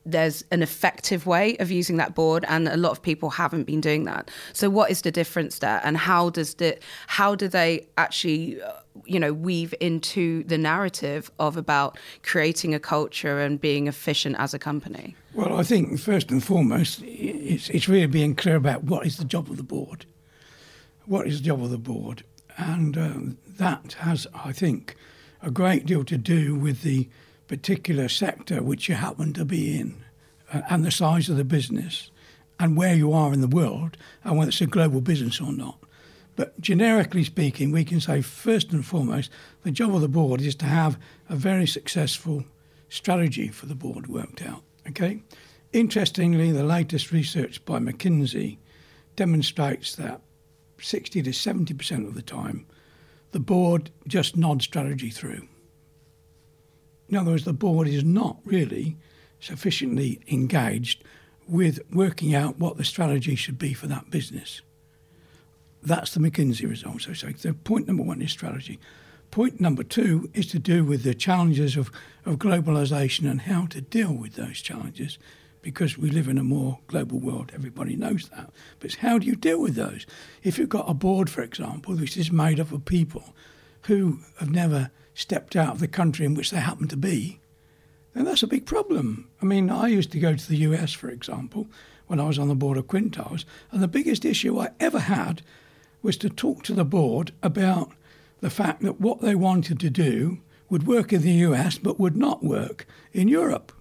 there's 0.04 0.44
an 0.50 0.62
effective 0.62 1.26
way 1.26 1.56
of 1.58 1.70
using 1.70 1.96
that 1.96 2.14
board 2.14 2.44
and 2.48 2.68
a 2.68 2.76
lot 2.76 2.90
of 2.90 3.02
people 3.02 3.30
haven't 3.30 3.64
been 3.64 3.80
doing 3.80 4.04
that. 4.04 4.30
So 4.52 4.68
what 4.68 4.90
is 4.90 5.02
the 5.02 5.12
difference 5.12 5.60
there 5.60 5.80
and 5.84 5.96
how 5.96 6.30
does 6.30 6.54
the 6.54 6.78
how 7.06 7.34
do 7.34 7.48
they 7.48 7.86
actually 7.96 8.60
uh, 8.60 8.72
you 9.04 9.20
know 9.20 9.32
weave 9.32 9.74
into 9.80 10.44
the 10.44 10.58
narrative 10.58 11.30
of 11.38 11.56
about 11.56 11.98
creating 12.22 12.74
a 12.74 12.80
culture 12.80 13.40
and 13.40 13.60
being 13.60 13.86
efficient 13.86 14.36
as 14.38 14.54
a 14.54 14.58
company? 14.58 15.16
Well 15.34 15.58
i 15.58 15.62
think 15.62 15.98
first 15.98 16.30
and 16.30 16.42
foremost 16.42 17.02
it's, 17.04 17.70
it's 17.70 17.88
really 17.88 18.06
being 18.06 18.34
clear 18.34 18.56
about 18.56 18.84
what 18.84 19.06
is 19.06 19.16
the 19.16 19.24
job 19.24 19.50
of 19.50 19.56
the 19.56 19.62
board. 19.62 20.06
What 21.06 21.26
is 21.26 21.40
the 21.40 21.46
job 21.46 21.62
of 21.62 21.70
the 21.70 21.78
board? 21.78 22.24
And 22.56 22.96
um, 22.96 23.38
that 23.58 23.94
has, 24.00 24.26
I 24.34 24.52
think, 24.52 24.96
a 25.40 25.50
great 25.50 25.86
deal 25.86 26.04
to 26.04 26.16
do 26.16 26.54
with 26.54 26.82
the 26.82 27.08
particular 27.52 28.08
sector 28.08 28.62
which 28.62 28.88
you 28.88 28.94
happen 28.94 29.34
to 29.34 29.44
be 29.44 29.78
in 29.78 30.02
uh, 30.54 30.62
and 30.70 30.86
the 30.86 30.90
size 30.90 31.28
of 31.28 31.36
the 31.36 31.44
business 31.44 32.10
and 32.58 32.78
where 32.78 32.94
you 32.94 33.12
are 33.12 33.30
in 33.30 33.42
the 33.42 33.46
world 33.46 33.98
and 34.24 34.38
whether 34.38 34.48
it's 34.48 34.62
a 34.62 34.66
global 34.66 35.02
business 35.02 35.38
or 35.38 35.52
not. 35.52 35.78
But 36.34 36.58
generically 36.62 37.24
speaking, 37.24 37.70
we 37.70 37.84
can 37.84 38.00
say 38.00 38.22
first 38.22 38.72
and 38.72 38.86
foremost, 38.86 39.30
the 39.64 39.70
job 39.70 39.94
of 39.94 40.00
the 40.00 40.08
board 40.08 40.40
is 40.40 40.54
to 40.56 40.64
have 40.64 40.98
a 41.28 41.36
very 41.36 41.66
successful 41.66 42.42
strategy 42.88 43.48
for 43.48 43.66
the 43.66 43.74
board 43.74 44.06
worked 44.06 44.40
out. 44.40 44.62
Okay. 44.88 45.20
Interestingly, 45.74 46.52
the 46.52 46.64
latest 46.64 47.12
research 47.12 47.62
by 47.66 47.78
McKinsey 47.80 48.56
demonstrates 49.14 49.94
that 49.96 50.22
60 50.80 51.22
to 51.22 51.30
70% 51.32 52.06
of 52.06 52.14
the 52.14 52.22
time, 52.22 52.64
the 53.32 53.40
board 53.40 53.90
just 54.06 54.38
nods 54.38 54.64
strategy 54.64 55.10
through. 55.10 55.46
In 57.12 57.18
other 57.18 57.32
words, 57.32 57.44
the 57.44 57.52
board 57.52 57.88
is 57.88 58.02
not 58.02 58.38
really 58.42 58.96
sufficiently 59.38 60.22
engaged 60.28 61.04
with 61.46 61.78
working 61.92 62.34
out 62.34 62.58
what 62.58 62.78
the 62.78 62.84
strategy 62.84 63.34
should 63.34 63.58
be 63.58 63.74
for 63.74 63.86
that 63.86 64.10
business. 64.10 64.62
That's 65.82 66.14
the 66.14 66.20
McKinsey 66.20 66.66
result. 66.66 67.02
So, 67.02 67.12
so 67.12 67.52
point 67.52 67.86
number 67.86 68.02
one 68.02 68.22
is 68.22 68.32
strategy. 68.32 68.80
Point 69.30 69.60
number 69.60 69.82
two 69.82 70.30
is 70.32 70.46
to 70.48 70.58
do 70.58 70.86
with 70.86 71.02
the 71.02 71.14
challenges 71.14 71.76
of, 71.76 71.90
of 72.24 72.38
globalization 72.38 73.30
and 73.30 73.42
how 73.42 73.66
to 73.66 73.82
deal 73.82 74.14
with 74.14 74.36
those 74.36 74.62
challenges 74.62 75.18
because 75.60 75.98
we 75.98 76.08
live 76.08 76.28
in 76.28 76.38
a 76.38 76.44
more 76.44 76.78
global 76.86 77.18
world. 77.18 77.52
Everybody 77.54 77.94
knows 77.94 78.30
that. 78.30 78.50
But 78.80 78.94
how 78.94 79.18
do 79.18 79.26
you 79.26 79.36
deal 79.36 79.60
with 79.60 79.74
those? 79.74 80.06
If 80.42 80.56
you've 80.56 80.70
got 80.70 80.88
a 80.88 80.94
board, 80.94 81.28
for 81.28 81.42
example, 81.42 81.94
which 81.94 82.16
is 82.16 82.32
made 82.32 82.58
up 82.58 82.72
of 82.72 82.86
people 82.86 83.34
who 83.82 84.20
have 84.38 84.50
never 84.50 84.90
stepped 85.14 85.56
out 85.56 85.74
of 85.74 85.80
the 85.80 85.88
country 85.88 86.26
in 86.26 86.34
which 86.34 86.50
they 86.50 86.58
happen 86.58 86.88
to 86.88 86.96
be, 86.96 87.40
then 88.14 88.24
that's 88.24 88.42
a 88.42 88.48
big 88.48 88.66
problem. 88.66 89.28
I 89.40 89.46
mean, 89.46 89.70
I 89.70 89.88
used 89.88 90.12
to 90.12 90.20
go 90.20 90.34
to 90.34 90.48
the 90.48 90.56
US, 90.58 90.92
for 90.92 91.08
example, 91.08 91.66
when 92.06 92.20
I 92.20 92.26
was 92.26 92.38
on 92.38 92.48
the 92.48 92.54
board 92.54 92.76
of 92.76 92.86
Quintiles, 92.86 93.44
and 93.70 93.82
the 93.82 93.88
biggest 93.88 94.24
issue 94.24 94.58
I 94.58 94.70
ever 94.80 94.98
had 95.00 95.42
was 96.02 96.16
to 96.18 96.28
talk 96.28 96.62
to 96.64 96.74
the 96.74 96.84
board 96.84 97.32
about 97.42 97.92
the 98.40 98.50
fact 98.50 98.82
that 98.82 99.00
what 99.00 99.20
they 99.20 99.34
wanted 99.34 99.80
to 99.80 99.90
do 99.90 100.40
would 100.68 100.86
work 100.86 101.12
in 101.12 101.22
the 101.22 101.32
US 101.32 101.78
but 101.78 102.00
would 102.00 102.16
not 102.16 102.42
work 102.42 102.86
in 103.12 103.28
Europe, 103.28 103.72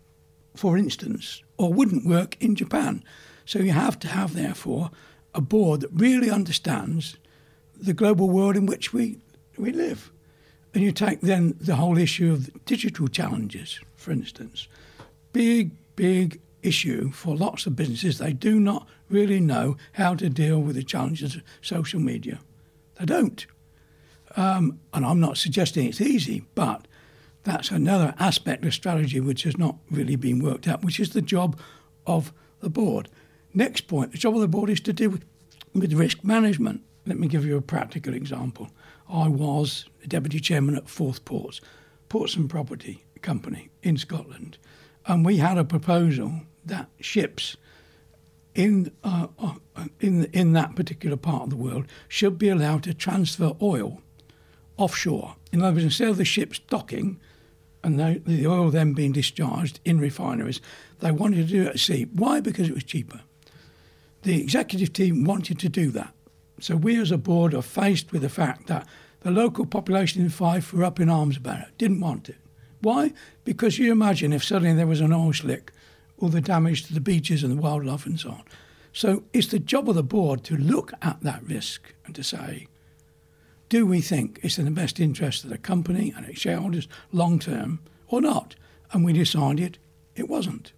for 0.56 0.78
instance, 0.78 1.42
or 1.58 1.74
wouldn't 1.74 2.06
work 2.06 2.38
in 2.40 2.56
Japan. 2.56 3.04
So 3.46 3.60
you 3.60 3.72
have 3.72 3.98
to 4.00 4.08
have, 4.08 4.34
therefore, 4.34 4.92
a 5.34 5.42
board 5.42 5.82
that 5.82 5.92
really 5.94 6.30
understands 6.30 7.18
the 7.76 7.94
global 7.94 8.30
world 8.30 8.56
in 8.56 8.66
which 8.66 8.94
we, 8.94 9.18
we 9.58 9.72
live. 9.72 10.12
And 10.74 10.84
you 10.84 10.92
take 10.92 11.22
then 11.22 11.56
the 11.60 11.76
whole 11.76 11.98
issue 11.98 12.32
of 12.32 12.66
digital 12.66 13.08
challenges, 13.08 13.80
for 13.96 14.12
instance. 14.12 14.68
Big, 15.34 15.72
big 15.96 16.40
issue 16.64 17.12
for 17.12 17.36
lots 17.36 17.66
of 17.66 17.76
businesses. 17.76 18.18
They 18.18 18.34
do 18.34 18.60
not 18.60 18.88
really 19.10 19.40
know 19.40 19.78
how 19.94 20.16
to 20.16 20.30
deal 20.30 20.60
with 20.60 20.76
the 20.76 20.84
challenges 20.84 21.36
of 21.36 21.44
social 21.62 22.00
media. 22.00 22.40
They 22.96 23.06
don't. 23.06 23.46
Um, 24.36 24.80
and 24.94 25.06
I'm 25.06 25.20
not 25.20 25.38
suggesting 25.38 25.88
it's 25.88 26.00
easy, 26.00 26.46
but 26.56 26.88
that's 27.44 27.72
another 27.72 28.14
aspect 28.20 28.64
of 28.64 28.74
strategy 28.74 29.20
which 29.20 29.44
has 29.44 29.58
not 29.58 29.76
really 29.90 30.16
been 30.16 30.40
worked 30.40 30.68
out, 30.68 30.84
which 30.84 31.00
is 31.00 31.10
the 31.10 31.22
job 31.22 31.60
of 32.06 32.32
the 32.60 32.70
board. 32.70 33.10
Next 33.54 33.88
point 33.88 34.12
the 34.12 34.18
job 34.18 34.36
of 34.36 34.42
the 34.42 34.48
board 34.48 34.70
is 34.70 34.80
to 34.82 34.94
deal 34.94 35.10
with, 35.10 35.26
with 35.74 35.94
risk 35.94 36.24
management. 36.24 36.82
Let 37.06 37.20
me 37.20 37.28
give 37.28 37.46
you 37.46 37.58
a 37.58 37.62
practical 37.62 38.14
example. 38.14 38.70
I 39.10 39.28
was 39.28 39.86
deputy 40.08 40.40
chairman 40.40 40.76
at 40.76 40.90
Forth 40.90 41.26
Ports, 41.26 41.62
Ports 42.10 42.36
and 42.36 42.50
Property 42.50 43.04
Company 43.22 43.70
in 43.84 43.98
Scotland, 43.98 44.58
and 45.06 45.26
we 45.26 45.38
had 45.38 45.58
a 45.58 45.64
proposal 45.64 46.42
that 46.66 46.90
ships 47.00 47.58
in 48.54 48.92
uh, 49.04 49.28
uh, 49.40 49.56
in 50.00 50.26
in 50.26 50.54
that 50.54 50.76
particular 50.76 51.18
part 51.18 51.44
of 51.44 51.50
the 51.50 51.56
world 51.56 51.86
should 52.08 52.38
be 52.38 52.50
allowed 52.50 52.84
to 52.84 52.94
transfer 52.94 53.54
oil 53.62 54.02
offshore. 54.78 55.36
In 55.52 55.62
other 55.62 55.76
words, 55.76 55.86
instead 55.86 56.10
of 56.10 56.18
the 56.18 56.26
ships 56.26 56.60
docking 56.60 57.20
and 57.84 58.00
the, 58.00 58.22
the 58.26 58.48
oil 58.48 58.70
then 58.70 58.94
being 58.94 59.12
discharged 59.12 59.80
in 59.86 60.00
refineries. 60.00 60.62
They 61.00 61.12
wanted 61.12 61.48
to 61.48 61.54
do 61.54 61.64
it 61.64 61.70
at 61.70 61.80
sea. 61.80 62.08
Why? 62.14 62.40
Because 62.40 62.70
it 62.70 62.74
was 62.74 62.84
cheaper. 62.84 63.22
The 64.24 64.40
executive 64.40 64.94
team 64.94 65.24
wanted 65.24 65.60
to 65.60 65.70
do 65.70 65.90
that. 65.92 66.14
So 66.62 66.76
we 66.76 67.00
as 67.02 67.12
a 67.12 67.18
board 67.18 67.54
are 67.54 67.62
faced 67.62 68.12
with 68.12 68.22
the 68.22 68.30
fact 68.30 68.68
that 68.68 68.88
the 69.22 69.32
local 69.32 69.66
population 69.66 70.22
in 70.22 70.30
Fife 70.30 70.72
were 70.72 70.84
up 70.84 71.00
in 71.00 71.10
arms 71.10 71.38
about 71.38 71.60
it, 71.60 71.78
didn't 71.78 72.02
want 72.02 72.30
it. 72.30 72.38
Why? 72.82 73.14
Because 73.44 73.80
you 73.80 73.92
imagine 73.92 74.32
if 74.32 74.44
suddenly 74.44 74.74
there 74.74 74.88
was 74.88 75.02
an 75.02 75.12
oil 75.12 75.34
slick, 75.34 75.72
all 76.20 76.30
the 76.30 76.42
damage 76.42 76.86
to 76.86 76.94
the 76.94 77.02
beaches 77.02 77.44
and 77.44 77.58
the 77.58 77.62
wildlife 77.62 78.06
and 78.06 78.20
so 78.20 78.30
on. 78.30 78.44
So 78.94 79.24
it's 79.34 79.48
the 79.48 79.60
job 79.60 79.90
of 79.90 79.96
the 79.96 80.04
board 80.04 80.44
to 80.46 80.56
look 80.56 80.94
at 81.02 81.22
that 81.22 81.44
risk 81.44 81.94
and 82.06 82.14
to 82.16 82.24
say, 82.24 82.68
do 83.70 83.86
we 83.86 84.02
think 84.02 84.40
it's 84.44 84.60
in 84.60 84.66
the 84.66 84.72
best 84.72 85.00
interest 85.00 85.44
of 85.44 85.50
the 85.50 85.58
company 85.58 86.14
and 86.16 86.26
its 86.26 86.42
shareholders 86.42 86.88
long 87.12 87.40
term 87.40 87.80
or 88.08 88.22
not? 88.22 88.56
And 88.92 89.04
we 89.04 89.14
decided 89.14 89.78
it 90.16 90.28
wasn't. 90.28 90.74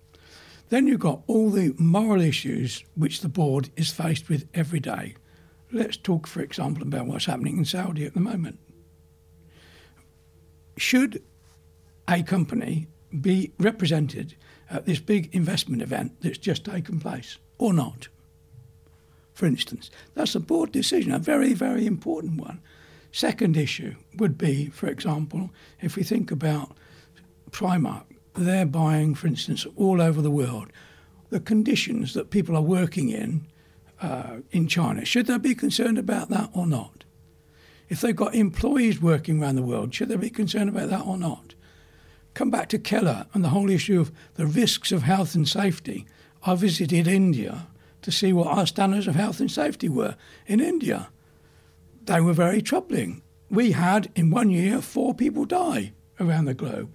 Then 0.70 0.88
you've 0.88 1.00
got 1.00 1.24
all 1.28 1.50
the 1.50 1.74
moral 1.78 2.22
issues 2.22 2.84
which 2.96 3.22
the 3.22 3.30
board 3.30 3.70
is 3.76 3.92
faced 3.92 4.30
with 4.30 4.48
every 4.54 4.80
day. 4.80 5.16
Let's 5.74 5.98
talk, 5.98 6.28
for 6.28 6.42
example, 6.42 6.84
about 6.84 7.08
what's 7.08 7.26
happening 7.26 7.58
in 7.58 7.66
Saudi 7.66 8.06
at 8.06 8.14
the 8.14 8.20
moment. 8.20 8.60
Should 10.78 11.24
a 12.08 12.22
company 12.22 12.88
be 13.22 13.52
represented 13.58 14.36
at 14.70 14.86
this 14.86 15.00
big 15.00 15.34
investment 15.34 15.82
event 15.82 16.22
that's 16.22 16.38
just 16.38 16.64
taken 16.64 17.00
place 17.00 17.40
or 17.58 17.74
not? 17.74 18.08
For 19.34 19.48
instance, 19.48 19.90
that's 20.14 20.36
a 20.36 20.40
board 20.40 20.72
decision, 20.72 21.12
a 21.12 21.18
very, 21.18 21.56
very 21.56 21.88
important 21.88 22.40
one. 22.40 22.62
Second 23.12 23.58
issue 23.58 23.96
would 24.18 24.38
be, 24.38 24.68
for 24.68 24.88
example, 24.88 25.50
if 25.82 25.96
we 25.96 26.04
think 26.04 26.30
about 26.30 26.78
Primark, 27.50 28.04
they're 28.36 28.68
buying, 28.68 29.16
for 29.16 29.26
instance, 29.26 29.66
all 29.76 30.02
over 30.02 30.22
the 30.22 30.30
world. 30.30 30.72
The 31.32 31.40
conditions 31.40 32.14
that 32.14 32.30
people 32.30 32.56
are 32.56 32.62
working 32.62 33.10
in 33.10 33.48
uh, 34.02 34.38
in 34.52 34.68
China, 34.68 35.06
should 35.06 35.28
they 35.28 35.38
be 35.38 35.56
concerned 35.56 35.98
about 35.98 36.30
that 36.30 36.50
or 36.54 36.68
not? 36.68 37.04
If 37.90 38.02
they've 38.02 38.16
got 38.16 38.36
employees 38.36 39.02
working 39.02 39.42
around 39.42 39.56
the 39.56 39.62
world, 39.62 39.94
should 39.94 40.10
they 40.10 40.16
be 40.16 40.30
concerned 40.30 40.70
about 40.70 40.90
that 40.90 41.06
or 41.06 41.18
not? 41.18 41.54
Come 42.34 42.50
back 42.50 42.70
to 42.70 42.80
Keller 42.80 43.28
and 43.34 43.44
the 43.44 43.50
whole 43.50 43.70
issue 43.70 44.00
of 44.00 44.12
the 44.36 44.48
risks 44.48 44.92
of 44.92 45.04
health 45.04 45.36
and 45.36 45.48
safety. 45.48 46.06
I 46.44 46.56
visited 46.56 47.08
India 47.08 47.68
to 48.02 48.12
see 48.12 48.34
what 48.34 48.48
our 48.48 48.66
standards 48.66 49.08
of 49.08 49.16
health 49.16 49.40
and 49.40 49.52
safety 49.52 49.90
were 49.90 50.16
in 50.48 50.60
India. 50.60 51.10
They 52.06 52.20
were 52.20 52.34
very 52.34 52.62
troubling. 52.62 53.22
We 53.50 53.72
had, 53.72 54.10
in 54.16 54.32
one 54.32 54.50
year, 54.50 54.82
four 54.82 55.14
people 55.14 55.46
die 55.46 55.94
around 56.20 56.46
the 56.46 56.54
globe. 56.54 56.90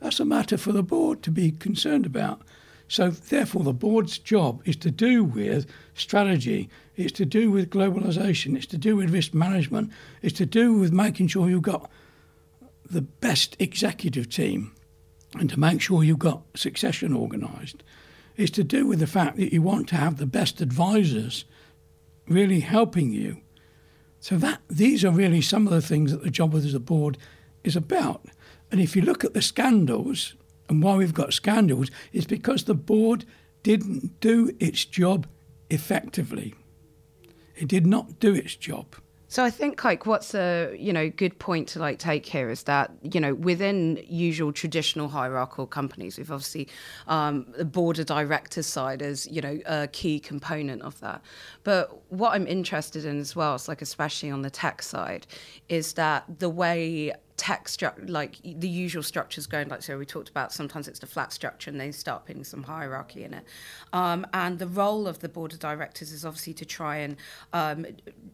That's 0.00 0.20
a 0.20 0.24
matter 0.24 0.56
for 0.56 0.72
the 0.72 0.82
board 0.82 1.22
to 1.24 1.30
be 1.30 1.52
concerned 1.52 2.06
about. 2.06 2.42
So, 2.90 3.10
therefore, 3.10 3.62
the 3.62 3.72
board's 3.72 4.18
job 4.18 4.62
is 4.64 4.74
to 4.78 4.90
do 4.90 5.22
with 5.22 5.64
strategy, 5.94 6.68
it's 6.96 7.12
to 7.12 7.24
do 7.24 7.48
with 7.48 7.70
globalization, 7.70 8.56
it's 8.56 8.66
to 8.66 8.76
do 8.76 8.96
with 8.96 9.10
risk 9.10 9.32
management, 9.32 9.92
it's 10.22 10.36
to 10.38 10.44
do 10.44 10.72
with 10.72 10.90
making 10.90 11.28
sure 11.28 11.48
you've 11.48 11.62
got 11.62 11.88
the 12.84 13.02
best 13.02 13.54
executive 13.60 14.28
team 14.28 14.74
and 15.38 15.48
to 15.50 15.60
make 15.60 15.80
sure 15.80 16.02
you've 16.02 16.18
got 16.18 16.42
succession 16.56 17.14
organised. 17.14 17.84
It's 18.36 18.50
to 18.52 18.64
do 18.64 18.88
with 18.88 18.98
the 18.98 19.06
fact 19.06 19.36
that 19.36 19.52
you 19.52 19.62
want 19.62 19.88
to 19.90 19.96
have 19.96 20.16
the 20.16 20.26
best 20.26 20.60
advisors 20.60 21.44
really 22.26 22.58
helping 22.58 23.12
you. 23.12 23.40
So 24.18 24.36
that 24.38 24.62
these 24.68 25.04
are 25.04 25.12
really 25.12 25.42
some 25.42 25.68
of 25.68 25.72
the 25.72 25.80
things 25.80 26.10
that 26.10 26.24
the 26.24 26.30
job 26.30 26.56
of 26.56 26.68
the 26.68 26.80
board 26.80 27.18
is 27.62 27.76
about. 27.76 28.26
And 28.72 28.80
if 28.80 28.96
you 28.96 29.02
look 29.02 29.22
at 29.22 29.32
the 29.32 29.42
scandals, 29.42 30.34
and 30.70 30.82
why 30.82 30.96
we've 30.96 31.12
got 31.12 31.34
scandals 31.34 31.90
is 32.12 32.26
because 32.26 32.64
the 32.64 32.74
board 32.74 33.26
didn't 33.62 34.20
do 34.20 34.56
its 34.60 34.84
job 34.84 35.26
effectively. 35.68 36.54
It 37.56 37.68
did 37.68 37.86
not 37.86 38.20
do 38.20 38.34
its 38.34 38.54
job. 38.54 38.94
So 39.30 39.44
I 39.44 39.50
think 39.50 39.84
like 39.84 40.06
what's 40.06 40.34
a 40.34 40.76
you 40.76 40.92
know 40.92 41.08
good 41.08 41.38
point 41.38 41.68
to 41.68 41.78
like 41.78 42.00
take 42.00 42.26
here 42.26 42.50
is 42.50 42.64
that 42.64 42.90
you 43.02 43.20
know 43.20 43.34
within 43.34 44.02
usual 44.08 44.52
traditional 44.52 45.08
hierarchical 45.08 45.68
companies, 45.68 46.18
we've 46.18 46.32
obviously 46.32 46.66
um, 47.06 47.46
the 47.56 47.64
board 47.64 48.00
of 48.00 48.06
directors 48.06 48.66
side 48.66 49.02
is 49.02 49.28
you 49.28 49.40
know 49.40 49.60
a 49.66 49.86
key 49.86 50.18
component 50.18 50.82
of 50.82 50.98
that. 50.98 51.22
But 51.62 52.02
what 52.10 52.34
I'm 52.34 52.48
interested 52.48 53.04
in 53.04 53.20
as 53.20 53.36
well, 53.36 53.54
is 53.54 53.68
like 53.68 53.82
especially 53.82 54.32
on 54.32 54.42
the 54.42 54.50
tech 54.50 54.82
side, 54.82 55.28
is 55.68 55.92
that 55.92 56.24
the 56.40 56.50
way 56.50 57.12
structure, 57.42 58.04
like 58.06 58.38
the 58.42 58.68
usual 58.68 59.02
structures 59.02 59.46
going, 59.46 59.68
like 59.68 59.82
so 59.82 59.98
we 59.98 60.06
talked 60.06 60.28
about, 60.28 60.52
sometimes 60.52 60.88
it's 60.88 60.98
the 60.98 61.06
flat 61.06 61.32
structure 61.32 61.70
and 61.70 61.80
they 61.80 61.92
start 61.92 62.26
putting 62.26 62.44
some 62.44 62.62
hierarchy 62.62 63.24
in 63.24 63.34
it. 63.34 63.44
Um, 63.92 64.26
and 64.32 64.58
the 64.58 64.66
role 64.66 65.06
of 65.06 65.20
the 65.20 65.28
board 65.28 65.52
of 65.52 65.58
directors 65.58 66.12
is 66.12 66.24
obviously 66.24 66.54
to 66.54 66.64
try 66.64 66.96
and, 66.96 67.16
um, 67.52 67.86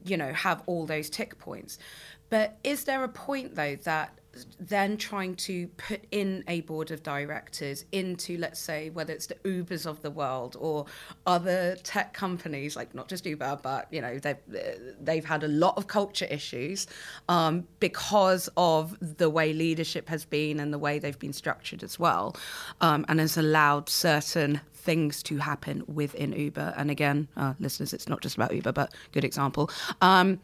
you 0.04 0.16
know, 0.16 0.32
have 0.32 0.62
all 0.66 0.86
those 0.86 1.10
tick 1.10 1.38
points. 1.38 1.78
But 2.28 2.58
is 2.64 2.84
there 2.84 3.04
a 3.04 3.08
point 3.08 3.54
though 3.54 3.76
that 3.84 4.18
then 4.58 4.96
trying 4.96 5.34
to 5.36 5.68
put 5.76 6.04
in 6.10 6.44
a 6.48 6.60
board 6.62 6.90
of 6.90 7.02
directors 7.02 7.84
into, 7.92 8.36
let's 8.38 8.60
say, 8.60 8.90
whether 8.90 9.12
it's 9.12 9.26
the 9.26 9.34
Ubers 9.36 9.86
of 9.86 10.02
the 10.02 10.10
world 10.10 10.56
or 10.58 10.86
other 11.26 11.76
tech 11.82 12.12
companies, 12.12 12.76
like 12.76 12.94
not 12.94 13.08
just 13.08 13.26
Uber, 13.26 13.60
but 13.62 13.86
you 13.90 14.00
know 14.00 14.18
they've 14.18 14.36
they've 15.00 15.24
had 15.24 15.42
a 15.44 15.48
lot 15.48 15.76
of 15.76 15.86
culture 15.86 16.26
issues 16.26 16.86
um, 17.28 17.66
because 17.80 18.48
of 18.56 18.96
the 19.00 19.30
way 19.30 19.52
leadership 19.52 20.08
has 20.08 20.24
been 20.24 20.60
and 20.60 20.72
the 20.72 20.78
way 20.78 20.98
they've 20.98 21.18
been 21.18 21.32
structured 21.32 21.82
as 21.82 21.98
well, 21.98 22.36
um, 22.80 23.04
and 23.08 23.20
has 23.20 23.36
allowed 23.36 23.88
certain 23.88 24.60
things 24.74 25.22
to 25.24 25.38
happen 25.38 25.82
within 25.92 26.32
Uber. 26.32 26.72
And 26.76 26.90
again, 26.90 27.28
uh, 27.36 27.54
listeners, 27.58 27.92
it's 27.92 28.08
not 28.08 28.20
just 28.20 28.36
about 28.36 28.54
Uber, 28.54 28.72
but 28.72 28.94
good 29.12 29.24
example. 29.24 29.68
Um, 30.00 30.40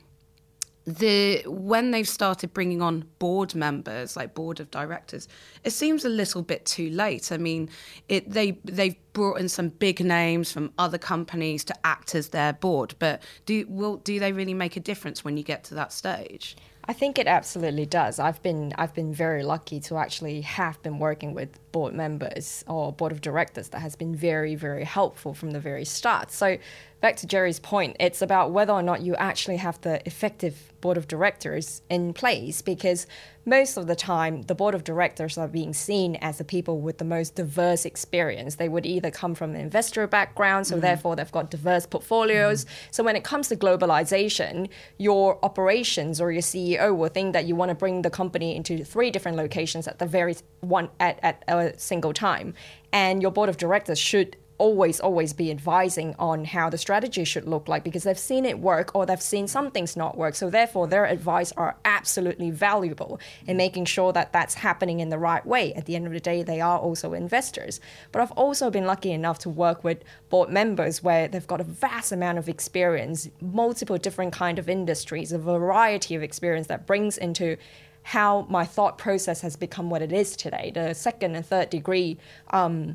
the 0.85 1.43
when 1.47 1.93
they've 1.93 2.09
started 2.09 2.53
bringing 2.53 2.83
on 2.83 3.05
board 3.19 3.55
members 3.55 4.17
like 4.17 4.35
board 4.35 4.59
of 4.59 4.71
directors 4.71 5.29
it 5.63 5.71
seems 5.71 6.05
a 6.05 6.09
little 6.09 6.43
bit 6.43 6.65
too 6.67 6.91
late 6.91 7.31
i 7.31 7.37
mean 7.37 7.69
it 8.09 8.29
they 8.29 8.53
they've 8.65 8.97
brought 9.13 9.39
in 9.39 9.49
some 9.49 9.69
big 9.69 10.01
names 10.01 10.51
from 10.51 10.73
other 10.79 10.99
companies 10.99 11.63
to 11.63 11.75
act 11.87 12.15
as 12.17 12.31
their 12.31 12.53
board 12.55 12.95
but 12.99 13.23
do 13.47 13.65
will 13.69 13.97
do 13.99 14.19
they 14.19 14.33
really 14.33 14.55
make 14.55 14.77
a 14.77 14.81
difference 14.81 15.25
when 15.25 15.37
you 15.37 15.45
get 15.45 15.63
to 15.63 15.75
that 15.75 15.93
stage 15.93 16.57
I 16.85 16.93
think 16.93 17.17
it 17.17 17.29
absolutely 17.29 17.87
does. 17.87 18.19
I've 18.19 18.43
been 18.43 18.73
I've 18.77 18.93
been 18.93 19.15
very 19.15 19.45
lucky 19.45 19.79
to 19.81 19.99
actually 19.99 20.41
have 20.41 20.83
been 20.83 20.99
working 20.99 21.33
with 21.33 21.61
board 21.71 21.95
members 21.95 22.65
or 22.67 22.93
board 22.93 23.13
of 23.13 23.21
directors 23.21 23.69
that 23.69 23.79
has 23.79 23.95
been 23.95 24.17
very 24.17 24.57
very 24.57 24.83
helpful 24.83 25.33
from 25.33 25.53
the 25.53 25.61
very 25.61 25.85
start. 25.85 26.33
So 26.33 26.59
back 27.03 27.17
to 27.17 27.27
Gerry's 27.27 27.59
point, 27.59 27.97
it's 27.99 28.23
about 28.23 28.53
whether 28.53 28.73
or 28.73 28.83
not 28.83 29.03
you 29.03 29.15
actually 29.17 29.57
have 29.59 29.79
the 29.83 30.01
effective 30.07 30.73
board 30.81 30.97
of 30.97 31.09
directors 31.09 31.83
in 31.91 32.13
place 32.13 32.63
because 32.63 33.07
most 33.45 33.77
of 33.77 33.89
the 33.89 33.97
time 33.97 34.43
the 34.43 34.55
board 34.55 34.75
of 34.75 34.85
directors 34.85 35.37
are 35.37 35.49
being 35.49 35.73
seen 35.73 36.17
as 36.17 36.39
the 36.39 36.45
people 36.45 36.81
with 36.81 36.99
the 36.99 37.05
most 37.05 37.35
diverse 37.35 37.85
experience. 37.85 38.55
They 38.55 38.69
would 38.69 38.87
either 38.87 39.11
come 39.11 39.35
from 39.35 39.51
an 39.51 39.61
investor 39.61 40.07
background, 40.07 40.69
so 40.69 40.75
mm-hmm. 40.75 40.83
therefore 40.83 41.17
they've 41.17 41.33
got 41.33 41.51
diverse 41.51 41.87
portfolios. 41.87 42.65
Mm-hmm. 42.65 42.89
So 42.93 43.03
when 43.03 43.17
it 43.17 43.25
comes 43.25 43.49
to 43.49 43.57
globalization, 43.57 44.69
your 44.99 45.45
operations 45.45 46.21
or 46.21 46.31
your 46.31 46.43
CEO 46.43 46.97
will 46.97 47.09
think 47.09 47.33
that 47.33 47.47
you 47.47 47.57
want 47.57 47.71
to 47.71 47.75
bring 47.75 48.03
the 48.03 48.11
company 48.11 48.55
into 48.55 48.85
three 48.85 49.11
different 49.11 49.37
locations 49.37 49.89
at 49.89 49.99
the 49.99 50.07
very 50.07 50.37
one 50.61 50.89
at, 51.01 51.19
at 51.23 51.43
a 51.49 51.77
single 51.79 52.13
time. 52.13 52.55
And 52.93 53.23
your 53.23 53.33
board 53.33 53.49
of 53.49 53.57
directors 53.57 53.99
should 53.99 54.37
always, 54.63 55.01
always 55.01 55.33
be 55.33 55.51
advising 55.51 56.15
on 56.21 56.45
how 56.45 56.71
the 56.71 56.79
strategy 56.79 57.25
should 57.25 57.49
look 57.49 57.67
like 57.67 57.83
because 57.83 58.05
they've 58.05 58.17
seen 58.17 58.45
it 58.47 58.61
work 58.61 58.95
or 58.95 59.05
they've 59.05 59.21
seen 59.21 59.49
some 59.49 59.73
things 59.73 59.97
not 59.97 60.17
work. 60.17 60.37
So, 60.37 60.51
therefore, 60.51 60.87
their 60.87 61.05
advice 61.05 61.51
are 61.57 61.77
absolutely 61.85 62.53
valuable 62.53 63.19
in 63.49 63.57
making 63.57 63.87
sure 63.87 64.13
that 64.13 64.33
that's 64.33 64.55
happening 64.55 65.01
in 65.01 65.09
the 65.09 65.19
right 65.19 65.45
way. 65.45 65.75
At 65.75 65.87
the 65.87 65.97
end 65.97 66.07
of 66.07 66.13
the 66.13 66.21
day, 66.21 66.45
they 66.45 66.61
are 66.61 66.79
also 66.79 67.13
investors. 67.13 67.81
But 68.13 68.23
I've 68.23 68.31
also 68.33 68.71
been 68.71 68.87
lucky 68.87 69.11
enough 69.11 69.41
to 69.41 69.51
work 69.51 69.83
with 69.83 70.05
board 70.31 70.49
members 70.49 71.03
where 71.03 71.27
they've 71.27 71.45
got 71.45 71.61
a 71.61 71.65
vast 71.65 72.13
amount 72.13 72.39
of 72.39 72.49
experience, 72.49 73.29
multiple 73.41 73.99
different 73.99 74.33
kind 74.33 74.61
of 74.61 74.69
industries, 74.69 75.33
a 75.33 75.39
variety 75.39 76.15
of 76.15 76.23
experience 76.23 76.69
that 76.69 76.87
brings 76.87 77.19
into 77.19 77.57
how 78.05 78.47
my 78.49 78.65
thought 78.65 78.97
process 78.97 79.41
has 79.41 79.57
become 79.57 79.91
what 79.91 80.03
it 80.03 80.13
is 80.13 80.37
today. 80.37 80.71
The 80.73 80.95
second 80.95 81.35
and 81.35 81.45
third 81.45 81.69
degree 81.69 82.19
um, 82.51 82.95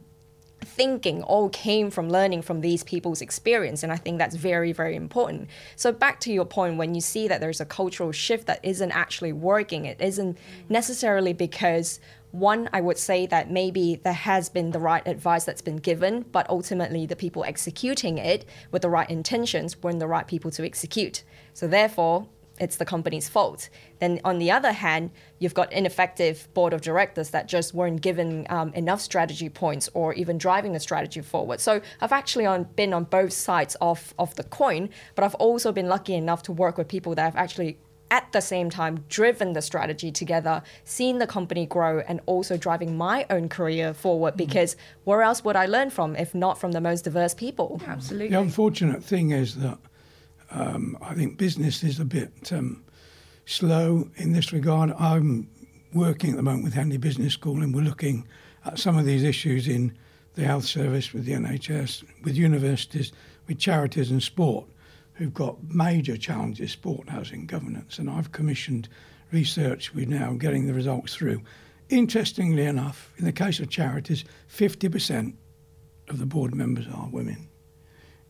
thinking 0.61 1.21
all 1.23 1.49
came 1.49 1.89
from 1.89 2.09
learning 2.09 2.41
from 2.41 2.61
these 2.61 2.83
people's 2.83 3.21
experience 3.21 3.83
and 3.83 3.91
i 3.91 3.95
think 3.95 4.17
that's 4.17 4.35
very 4.35 4.71
very 4.71 4.95
important. 4.95 5.49
So 5.75 5.91
back 5.91 6.19
to 6.21 6.31
your 6.31 6.45
point 6.45 6.77
when 6.77 6.95
you 6.95 7.01
see 7.01 7.27
that 7.27 7.41
there's 7.41 7.61
a 7.61 7.65
cultural 7.65 8.11
shift 8.11 8.47
that 8.47 8.59
isn't 8.63 8.91
actually 8.91 9.33
working 9.33 9.85
it 9.85 10.01
isn't 10.01 10.37
necessarily 10.69 11.33
because 11.33 11.99
one 12.31 12.69
i 12.73 12.81
would 12.81 12.97
say 12.97 13.25
that 13.27 13.49
maybe 13.49 13.95
there 14.03 14.13
has 14.13 14.49
been 14.49 14.71
the 14.71 14.79
right 14.79 15.07
advice 15.07 15.45
that's 15.45 15.61
been 15.61 15.77
given 15.77 16.25
but 16.31 16.49
ultimately 16.49 17.05
the 17.05 17.15
people 17.15 17.43
executing 17.43 18.17
it 18.17 18.45
with 18.71 18.81
the 18.81 18.89
right 18.89 19.09
intentions 19.09 19.81
weren't 19.81 19.99
the 19.99 20.07
right 20.07 20.27
people 20.27 20.51
to 20.51 20.65
execute. 20.65 21.23
So 21.53 21.67
therefore 21.67 22.27
it's 22.59 22.77
the 22.77 22.85
company's 22.85 23.29
fault. 23.29 23.69
Then 23.99 24.19
on 24.23 24.39
the 24.39 24.51
other 24.51 24.71
hand, 24.71 25.11
you've 25.39 25.53
got 25.53 25.71
ineffective 25.71 26.47
board 26.53 26.73
of 26.73 26.81
directors 26.81 27.29
that 27.31 27.47
just 27.47 27.73
weren't 27.73 28.01
given 28.01 28.45
um, 28.49 28.73
enough 28.73 29.01
strategy 29.01 29.49
points 29.49 29.89
or 29.93 30.13
even 30.13 30.37
driving 30.37 30.73
the 30.73 30.79
strategy 30.79 31.21
forward. 31.21 31.59
So 31.59 31.81
I've 32.01 32.11
actually 32.11 32.45
on, 32.45 32.63
been 32.75 32.93
on 32.93 33.05
both 33.05 33.33
sides 33.33 33.75
of, 33.81 34.13
of 34.17 34.35
the 34.35 34.43
coin, 34.43 34.89
but 35.15 35.23
I've 35.23 35.35
also 35.35 35.71
been 35.71 35.87
lucky 35.87 36.13
enough 36.13 36.43
to 36.43 36.51
work 36.51 36.77
with 36.77 36.87
people 36.87 37.15
that 37.15 37.23
have 37.23 37.35
actually 37.35 37.77
at 38.09 38.31
the 38.31 38.41
same 38.41 38.69
time 38.69 39.03
driven 39.09 39.53
the 39.53 39.61
strategy 39.61 40.11
together, 40.11 40.61
seen 40.83 41.17
the 41.17 41.27
company 41.27 41.65
grow, 41.65 41.99
and 41.99 42.21
also 42.25 42.57
driving 42.57 42.97
my 42.97 43.25
own 43.29 43.49
career 43.49 43.93
forward. 43.93 44.35
Mm. 44.35 44.37
Because 44.37 44.75
where 45.03 45.21
else 45.21 45.43
would 45.43 45.55
I 45.55 45.65
learn 45.65 45.89
from 45.89 46.15
if 46.15 46.33
not 46.33 46.57
from 46.57 46.71
the 46.71 46.81
most 46.81 47.03
diverse 47.03 47.33
people? 47.33 47.81
Absolutely. 47.85 48.29
The 48.29 48.39
unfortunate 48.39 49.03
thing 49.03 49.31
is 49.31 49.55
that 49.55 49.77
um, 50.51 50.97
I 51.01 51.13
think 51.13 51.37
business 51.37 51.83
is 51.83 51.99
a 51.99 52.05
bit 52.05 52.51
um, 52.51 52.83
slow 53.45 54.09
in 54.15 54.33
this 54.33 54.53
regard. 54.53 54.93
I'm 54.97 55.49
working 55.93 56.31
at 56.31 56.35
the 56.37 56.43
moment 56.43 56.63
with 56.63 56.73
Henley 56.73 56.97
Business 56.97 57.33
School, 57.33 57.61
and 57.61 57.73
we're 57.73 57.81
looking 57.81 58.27
at 58.65 58.79
some 58.79 58.97
of 58.97 59.05
these 59.05 59.23
issues 59.23 59.67
in 59.67 59.97
the 60.35 60.43
health 60.43 60.65
service, 60.65 61.13
with 61.13 61.25
the 61.25 61.33
NHS, 61.33 62.03
with 62.23 62.35
universities, 62.35 63.11
with 63.47 63.57
charities 63.57 64.11
and 64.11 64.21
sport 64.21 64.67
who've 65.17 65.33
got 65.33 65.57
major 65.63 66.15
challenges 66.15 66.71
sport 66.71 67.09
housing, 67.09 67.47
governance. 67.47 67.97
And 67.97 68.09
I've 68.09 68.31
commissioned 68.31 68.87
research, 69.31 69.93
we're 69.93 70.05
now 70.05 70.33
getting 70.33 70.67
the 70.67 70.73
results 70.73 71.15
through. 71.15 71.41
Interestingly 71.89 72.65
enough, 72.65 73.11
in 73.17 73.25
the 73.25 73.31
case 73.31 73.59
of 73.59 73.69
charities, 73.69 74.23
50% 74.53 75.33
of 76.09 76.19
the 76.19 76.25
board 76.25 76.53
members 76.53 76.85
are 76.93 77.09
women. 77.11 77.49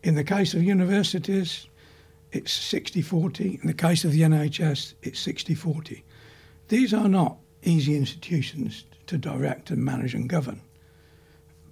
In 0.03 0.15
the 0.15 0.23
case 0.23 0.53
of 0.53 0.63
universities, 0.63 1.67
it's 2.31 2.51
60 2.51 3.01
40. 3.01 3.59
In 3.61 3.67
the 3.67 3.73
case 3.73 4.03
of 4.03 4.11
the 4.11 4.21
NHS, 4.21 4.93
it's 5.01 5.19
60 5.19 5.55
40. 5.55 6.03
These 6.67 6.93
are 6.93 7.07
not 7.07 7.37
easy 7.63 7.95
institutions 7.95 8.85
to 9.07 9.17
direct 9.17 9.69
and 9.71 9.83
manage 9.83 10.13
and 10.13 10.29
govern, 10.29 10.61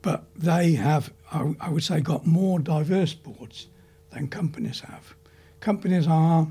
but 0.02 0.26
they 0.36 0.74
have, 0.74 1.12
I 1.32 1.70
would 1.70 1.84
say, 1.84 2.00
got 2.00 2.26
more 2.26 2.60
diverse 2.60 3.14
boards 3.14 3.68
than 4.12 4.28
companies 4.28 4.80
have. 4.82 5.16
Companies 5.60 6.08
are, 6.08 6.48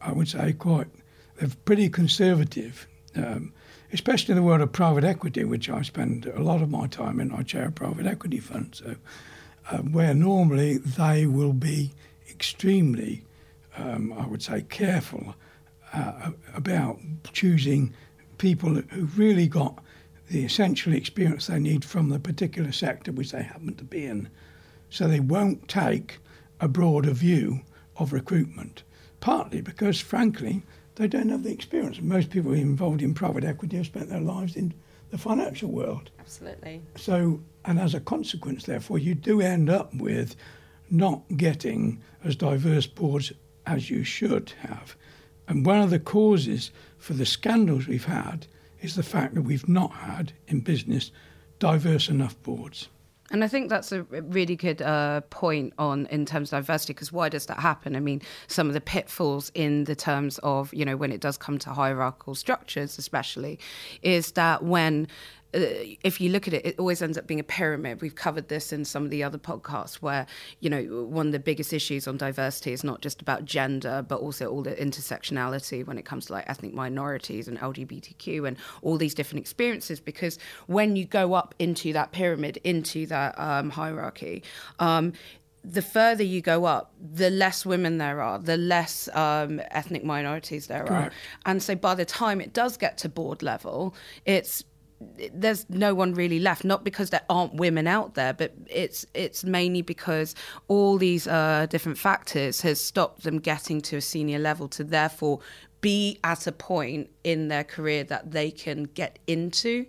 I 0.00 0.12
would 0.12 0.28
say, 0.28 0.52
quite, 0.52 0.88
they're 1.36 1.50
pretty 1.64 1.88
conservative, 1.88 2.88
um, 3.14 3.52
especially 3.92 4.32
in 4.32 4.36
the 4.36 4.42
world 4.42 4.60
of 4.60 4.72
private 4.72 5.04
equity, 5.04 5.44
which 5.44 5.70
I 5.70 5.82
spend 5.82 6.26
a 6.26 6.42
lot 6.42 6.62
of 6.62 6.70
my 6.70 6.86
time 6.86 7.20
in. 7.20 7.32
I 7.32 7.42
chair 7.42 7.66
a 7.66 7.72
private 7.72 8.06
equity 8.06 8.38
fund, 8.38 8.74
so 8.74 8.96
uh, 9.70 9.78
where 9.78 10.14
normally 10.14 10.78
they 10.78 11.26
will 11.26 11.52
be 11.52 11.92
extremely, 12.30 13.24
um, 13.76 14.12
I 14.12 14.26
would 14.26 14.42
say, 14.42 14.62
careful 14.62 15.34
uh, 15.92 16.30
about 16.54 16.98
choosing 17.32 17.92
people 18.38 18.74
who've 18.74 19.18
really 19.18 19.48
got 19.48 19.82
the 20.30 20.44
essential 20.44 20.92
experience 20.94 21.48
they 21.48 21.58
need 21.58 21.84
from 21.84 22.08
the 22.08 22.18
particular 22.18 22.72
sector 22.72 23.12
which 23.12 23.32
they 23.32 23.42
happen 23.42 23.74
to 23.74 23.84
be 23.84 24.06
in. 24.06 24.28
So 24.88 25.06
they 25.06 25.20
won't 25.20 25.68
take 25.68 26.18
a 26.60 26.68
broader 26.68 27.12
view 27.12 27.60
of 27.96 28.12
recruitment, 28.12 28.82
partly 29.20 29.60
because, 29.60 30.00
frankly, 30.00 30.62
they 30.96 31.08
don't 31.08 31.30
have 31.30 31.42
the 31.42 31.52
experience. 31.52 32.00
Most 32.00 32.30
people 32.30 32.52
involved 32.52 33.02
in 33.02 33.14
private 33.14 33.44
equity 33.44 33.76
have 33.76 33.86
spent 33.86 34.08
their 34.08 34.20
lives 34.20 34.56
in 34.56 34.74
the 35.10 35.18
financial 35.18 35.70
world. 35.70 36.10
Absolutely. 36.18 36.82
So, 36.96 37.40
and 37.64 37.78
as 37.78 37.94
a 37.94 38.00
consequence, 38.00 38.64
therefore, 38.64 38.98
you 38.98 39.14
do 39.14 39.40
end 39.40 39.68
up 39.68 39.92
with 39.94 40.36
not 40.90 41.22
getting 41.36 42.02
as 42.24 42.36
diverse 42.36 42.86
boards 42.86 43.32
as 43.66 43.90
you 43.90 44.04
should 44.04 44.52
have. 44.60 44.96
And 45.48 45.66
one 45.66 45.80
of 45.80 45.90
the 45.90 45.98
causes 45.98 46.70
for 46.98 47.14
the 47.14 47.26
scandals 47.26 47.86
we've 47.86 48.04
had 48.04 48.46
is 48.80 48.94
the 48.94 49.02
fact 49.02 49.34
that 49.34 49.42
we've 49.42 49.68
not 49.68 49.92
had 49.92 50.32
in 50.48 50.60
business 50.60 51.10
diverse 51.58 52.08
enough 52.08 52.40
boards. 52.42 52.88
And 53.32 53.44
I 53.44 53.48
think 53.48 53.68
that's 53.68 53.92
a 53.92 54.02
really 54.02 54.56
good 54.56 54.82
uh, 54.82 55.20
point 55.30 55.72
on 55.78 56.06
in 56.06 56.26
terms 56.26 56.52
of 56.52 56.66
diversity 56.66 56.94
because 56.94 57.12
why 57.12 57.28
does 57.28 57.46
that 57.46 57.60
happen? 57.60 57.94
I 57.94 58.00
mean, 58.00 58.22
some 58.48 58.66
of 58.66 58.74
the 58.74 58.80
pitfalls 58.80 59.52
in 59.54 59.84
the 59.84 59.94
terms 59.94 60.38
of 60.38 60.74
you 60.74 60.84
know 60.84 60.96
when 60.96 61.12
it 61.12 61.20
does 61.20 61.36
come 61.36 61.58
to 61.60 61.70
hierarchical 61.70 62.34
structures, 62.34 62.98
especially, 62.98 63.60
is 64.02 64.32
that 64.32 64.64
when 64.64 65.06
if 65.52 66.20
you 66.20 66.30
look 66.30 66.46
at 66.46 66.54
it, 66.54 66.64
it 66.64 66.78
always 66.78 67.02
ends 67.02 67.18
up 67.18 67.26
being 67.26 67.40
a 67.40 67.44
pyramid. 67.44 68.00
We've 68.00 68.14
covered 68.14 68.48
this 68.48 68.72
in 68.72 68.84
some 68.84 69.04
of 69.04 69.10
the 69.10 69.22
other 69.22 69.38
podcasts 69.38 69.96
where, 69.96 70.26
you 70.60 70.70
know, 70.70 71.04
one 71.04 71.26
of 71.26 71.32
the 71.32 71.40
biggest 71.40 71.72
issues 71.72 72.06
on 72.06 72.16
diversity 72.16 72.72
is 72.72 72.84
not 72.84 73.00
just 73.00 73.20
about 73.20 73.44
gender, 73.44 74.04
but 74.06 74.20
also 74.20 74.50
all 74.50 74.62
the 74.62 74.72
intersectionality 74.72 75.84
when 75.84 75.98
it 75.98 76.04
comes 76.04 76.26
to 76.26 76.34
like 76.34 76.48
ethnic 76.48 76.72
minorities 76.72 77.48
and 77.48 77.58
LGBTQ 77.58 78.46
and 78.46 78.56
all 78.82 78.96
these 78.96 79.14
different 79.14 79.40
experiences. 79.40 79.98
Because 79.98 80.38
when 80.66 80.94
you 80.94 81.04
go 81.04 81.34
up 81.34 81.54
into 81.58 81.92
that 81.94 82.12
pyramid, 82.12 82.58
into 82.58 83.06
that 83.06 83.36
um, 83.38 83.70
hierarchy, 83.70 84.44
um, 84.78 85.12
the 85.62 85.82
further 85.82 86.22
you 86.22 86.40
go 86.40 86.64
up, 86.64 86.92
the 87.12 87.28
less 87.28 87.66
women 87.66 87.98
there 87.98 88.22
are, 88.22 88.38
the 88.38 88.56
less 88.56 89.08
um, 89.14 89.60
ethnic 89.70 90.04
minorities 90.04 90.68
there 90.68 90.84
Correct. 90.84 91.12
are. 91.12 91.16
And 91.44 91.62
so 91.62 91.74
by 91.74 91.94
the 91.94 92.04
time 92.04 92.40
it 92.40 92.52
does 92.52 92.76
get 92.76 92.96
to 92.98 93.08
board 93.08 93.42
level, 93.42 93.94
it's 94.24 94.64
there's 95.32 95.68
no 95.70 95.94
one 95.94 96.12
really 96.12 96.38
left 96.38 96.64
not 96.64 96.84
because 96.84 97.10
there 97.10 97.22
aren't 97.30 97.54
women 97.54 97.86
out 97.86 98.14
there 98.14 98.34
but 98.34 98.52
it's 98.66 99.06
it's 99.14 99.44
mainly 99.44 99.80
because 99.80 100.34
all 100.68 100.98
these 100.98 101.26
uh, 101.26 101.66
different 101.70 101.96
factors 101.96 102.60
has 102.60 102.80
stopped 102.80 103.22
them 103.22 103.38
getting 103.38 103.80
to 103.80 103.96
a 103.96 104.00
senior 104.00 104.38
level 104.38 104.68
to 104.68 104.84
therefore 104.84 105.40
be 105.80 106.18
at 106.22 106.46
a 106.46 106.52
point 106.52 107.08
in 107.24 107.48
their 107.48 107.64
career 107.64 108.04
that 108.04 108.30
they 108.30 108.50
can 108.50 108.84
get 108.84 109.18
into 109.26 109.86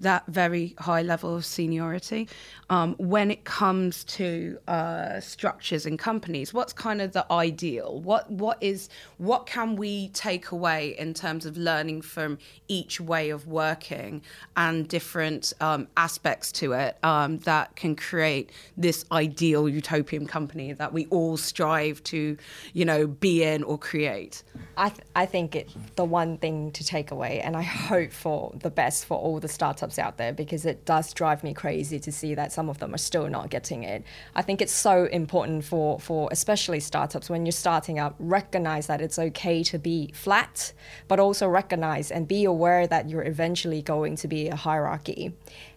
that 0.00 0.24
very 0.26 0.74
high 0.78 1.02
level 1.02 1.36
of 1.36 1.44
seniority. 1.44 2.28
Um, 2.70 2.94
when 2.98 3.30
it 3.30 3.44
comes 3.44 4.04
to 4.04 4.58
uh, 4.68 5.20
structures 5.20 5.86
and 5.86 5.98
companies, 5.98 6.52
what's 6.52 6.72
kind 6.72 7.00
of 7.00 7.12
the 7.12 7.30
ideal? 7.32 8.00
What 8.00 8.30
what 8.30 8.58
is 8.60 8.88
what 9.18 9.46
can 9.46 9.76
we 9.76 10.08
take 10.08 10.50
away 10.50 10.96
in 10.98 11.14
terms 11.14 11.46
of 11.46 11.56
learning 11.56 12.02
from 12.02 12.38
each 12.68 13.00
way 13.00 13.30
of 13.30 13.46
working 13.46 14.22
and 14.56 14.88
different 14.88 15.52
um, 15.60 15.88
aspects 15.96 16.52
to 16.52 16.72
it 16.72 16.96
um, 17.04 17.38
that 17.40 17.76
can 17.76 17.96
create 17.96 18.50
this 18.76 19.04
ideal 19.12 19.68
utopian 19.68 20.26
company 20.26 20.72
that 20.72 20.92
we 20.92 21.06
all 21.06 21.36
strive 21.36 22.02
to, 22.04 22.36
you 22.72 22.84
know, 22.84 23.06
be 23.06 23.42
in 23.42 23.62
or 23.62 23.78
create? 23.78 24.42
I 24.76 24.88
th- 24.88 25.06
I 25.14 25.26
think 25.26 25.54
it 25.56 25.68
the 25.96 26.04
one 26.04 26.38
thing 26.38 26.72
to 26.72 26.84
take 26.84 27.10
away, 27.10 27.40
and 27.40 27.56
I 27.56 27.62
hope 27.62 28.12
for 28.12 28.52
the 28.58 28.70
best 28.70 29.04
for 29.04 29.16
all 29.16 29.40
the 29.40 29.48
startups 29.48 29.98
out 29.98 30.16
there 30.16 30.32
because 30.32 30.66
it 30.66 30.84
does 30.84 31.12
drive 31.12 31.44
me 31.44 31.54
crazy 31.54 31.98
to 32.00 32.12
see 32.12 32.34
that 32.34 32.52
some 32.52 32.68
of 32.68 32.78
them 32.78 32.94
are 32.94 32.98
still 32.98 33.28
not 33.28 33.50
getting 33.50 33.84
it. 33.84 34.04
I 34.34 34.42
think 34.42 34.60
it's 34.60 34.72
so 34.72 35.04
important 35.04 35.64
for, 35.64 36.00
for 36.00 36.28
especially 36.32 36.80
startups 36.80 37.30
when 37.30 37.46
you're 37.46 37.52
starting 37.52 37.98
up, 37.98 38.14
recognize 38.18 38.86
that 38.86 39.00
it's 39.00 39.18
okay 39.18 39.62
to 39.64 39.78
be 39.78 40.10
flat, 40.14 40.72
but 41.08 41.20
also 41.20 41.48
recognize 41.48 42.10
and 42.10 42.26
be 42.26 42.44
aware 42.44 42.86
that 42.86 43.08
you're 43.08 43.24
eventually 43.24 43.82
going 43.82 44.16
to 44.16 44.28
be 44.28 44.48
a 44.48 44.56
hierarchy. 44.56 45.32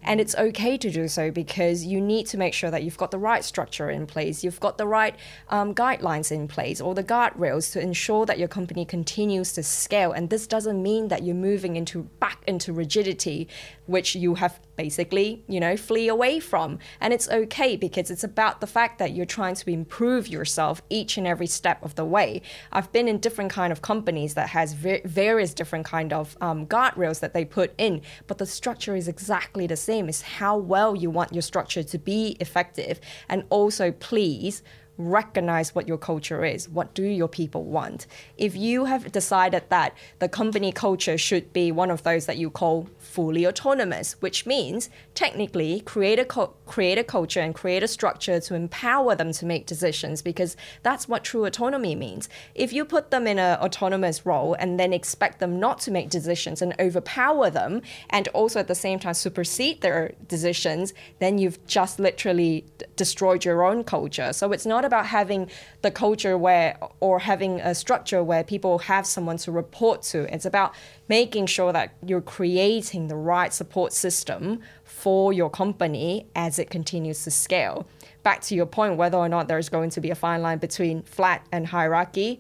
And 0.07 0.21
it's 0.21 0.35
okay 0.35 0.77
to 0.77 0.89
do 0.89 1.09
so 1.09 1.31
because 1.31 1.83
you 1.83 1.99
need 1.99 2.27
to 2.27 2.37
make 2.37 2.53
sure 2.53 2.71
that 2.71 2.81
you've 2.81 2.95
got 2.95 3.11
the 3.11 3.17
right 3.17 3.43
structure 3.43 3.89
in 3.89 4.07
place, 4.07 4.41
you've 4.41 4.61
got 4.61 4.77
the 4.77 4.87
right 4.87 5.13
um, 5.49 5.75
guidelines 5.75 6.31
in 6.31 6.47
place 6.47 6.79
or 6.79 6.95
the 6.95 7.03
guardrails 7.03 7.73
to 7.73 7.81
ensure 7.81 8.25
that 8.25 8.39
your 8.39 8.47
company 8.47 8.85
continues 8.85 9.51
to 9.51 9.63
scale. 9.63 10.13
And 10.13 10.29
this 10.29 10.47
doesn't 10.47 10.81
mean 10.81 11.09
that 11.09 11.23
you're 11.23 11.35
moving 11.35 11.75
into 11.75 12.03
back 12.21 12.41
into 12.47 12.71
rigidity, 12.71 13.49
which 13.85 14.15
you 14.15 14.35
have 14.35 14.61
basically, 14.77 15.43
you 15.49 15.59
know, 15.59 15.75
flee 15.75 16.07
away 16.07 16.39
from. 16.39 16.79
And 17.01 17.13
it's 17.13 17.27
okay 17.27 17.75
because 17.75 18.09
it's 18.09 18.23
about 18.23 18.61
the 18.61 18.67
fact 18.67 18.99
that 18.99 19.11
you're 19.11 19.25
trying 19.25 19.55
to 19.55 19.69
improve 19.69 20.29
yourself 20.29 20.81
each 20.89 21.17
and 21.17 21.27
every 21.27 21.47
step 21.47 21.83
of 21.83 21.95
the 21.95 22.05
way. 22.05 22.41
I've 22.71 22.91
been 22.93 23.09
in 23.09 23.17
different 23.17 23.51
kind 23.51 23.73
of 23.73 23.81
companies 23.81 24.35
that 24.35 24.49
has 24.49 24.71
various 24.71 25.53
different 25.53 25.85
kind 25.85 26.13
of 26.13 26.37
um, 26.39 26.65
guardrails 26.65 27.19
that 27.19 27.33
they 27.33 27.43
put 27.43 27.73
in, 27.77 28.03
but 28.27 28.37
the 28.37 28.45
structure 28.45 28.95
is 28.95 29.09
exactly 29.09 29.67
the 29.67 29.75
same. 29.75 29.96
It's 30.05 30.21
how 30.21 30.57
well 30.57 30.95
you 30.95 31.09
want 31.09 31.33
your 31.33 31.41
structure 31.41 31.83
to 31.83 31.97
be 31.97 32.37
effective. 32.39 32.99
And 33.27 33.43
also, 33.49 33.91
please 33.91 34.61
recognize 34.97 35.75
what 35.75 35.87
your 35.87 35.97
culture 35.97 36.43
is. 36.43 36.67
What 36.69 36.93
do 36.93 37.03
your 37.03 37.27
people 37.27 37.63
want? 37.63 38.07
If 38.37 38.55
you 38.55 38.85
have 38.85 39.11
decided 39.11 39.63
that 39.69 39.95
the 40.19 40.29
company 40.29 40.71
culture 40.71 41.17
should 41.17 41.53
be 41.53 41.71
one 41.71 41.91
of 41.91 42.03
those 42.03 42.25
that 42.25 42.37
you 42.37 42.49
call 42.49 42.89
fully 42.97 43.45
autonomous, 43.45 44.13
which 44.21 44.45
means 44.45 44.89
technically 45.13 45.81
create 45.81 46.19
a, 46.19 46.25
create 46.65 46.97
a 46.97 47.03
culture 47.03 47.39
and 47.39 47.53
create 47.53 47.83
a 47.83 47.87
structure 47.87 48.39
to 48.39 48.55
empower 48.55 49.15
them 49.15 49.31
to 49.33 49.45
make 49.45 49.65
decisions 49.65 50.21
because 50.21 50.55
that's 50.83 51.07
what 51.07 51.23
true 51.23 51.45
autonomy 51.45 51.95
means. 51.95 52.29
If 52.55 52.73
you 52.73 52.85
put 52.85 53.11
them 53.11 53.27
in 53.27 53.39
an 53.39 53.59
autonomous 53.59 54.25
role 54.25 54.55
and 54.55 54.79
then 54.79 54.93
expect 54.93 55.39
them 55.39 55.59
not 55.59 55.79
to 55.81 55.91
make 55.91 56.09
decisions 56.09 56.61
and 56.61 56.73
overpower 56.79 57.49
them 57.49 57.81
and 58.09 58.27
also 58.29 58.59
at 58.59 58.67
the 58.67 58.75
same 58.75 58.99
time 58.99 59.13
supersede 59.13 59.81
their 59.81 60.13
decisions, 60.27 60.93
then 61.19 61.37
you've 61.37 61.65
just 61.67 61.99
literally 61.99 62.65
destroyed 62.95 63.45
your 63.45 63.63
own 63.63 63.83
culture. 63.83 64.33
So 64.33 64.51
it's 64.51 64.65
not 64.65 64.85
about 64.87 65.05
having 65.05 65.49
the 65.83 65.91
culture 65.91 66.37
where 66.37 66.77
or 66.99 67.19
having 67.19 67.59
a 67.59 67.75
structure 67.75 68.23
where 68.23 68.43
people 68.43 68.79
have 68.79 69.05
someone 69.05 69.37
to 69.37 69.51
report 69.51 70.01
to. 70.01 70.33
It's 70.33 70.45
about 70.45 70.73
making 71.07 71.45
sure 71.45 71.71
that 71.71 71.93
you're 72.03 72.21
creating 72.21 73.07
the 73.07 73.15
right 73.15 73.53
support 73.53 73.93
system 73.93 74.61
for 74.83 75.31
your 75.31 75.49
company 75.49 76.25
as 76.35 76.57
it 76.57 76.69
continues 76.71 77.23
to 77.25 77.31
scale. 77.31 77.85
Back 78.23 78.41
to 78.41 78.55
your 78.55 78.65
point, 78.65 78.97
whether 78.97 79.17
or 79.17 79.29
not 79.29 79.47
there's 79.47 79.69
going 79.69 79.91
to 79.91 80.01
be 80.01 80.09
a 80.09 80.15
fine 80.15 80.41
line 80.41 80.57
between 80.57 81.03
flat 81.03 81.45
and 81.51 81.67
hierarchy, 81.67 82.39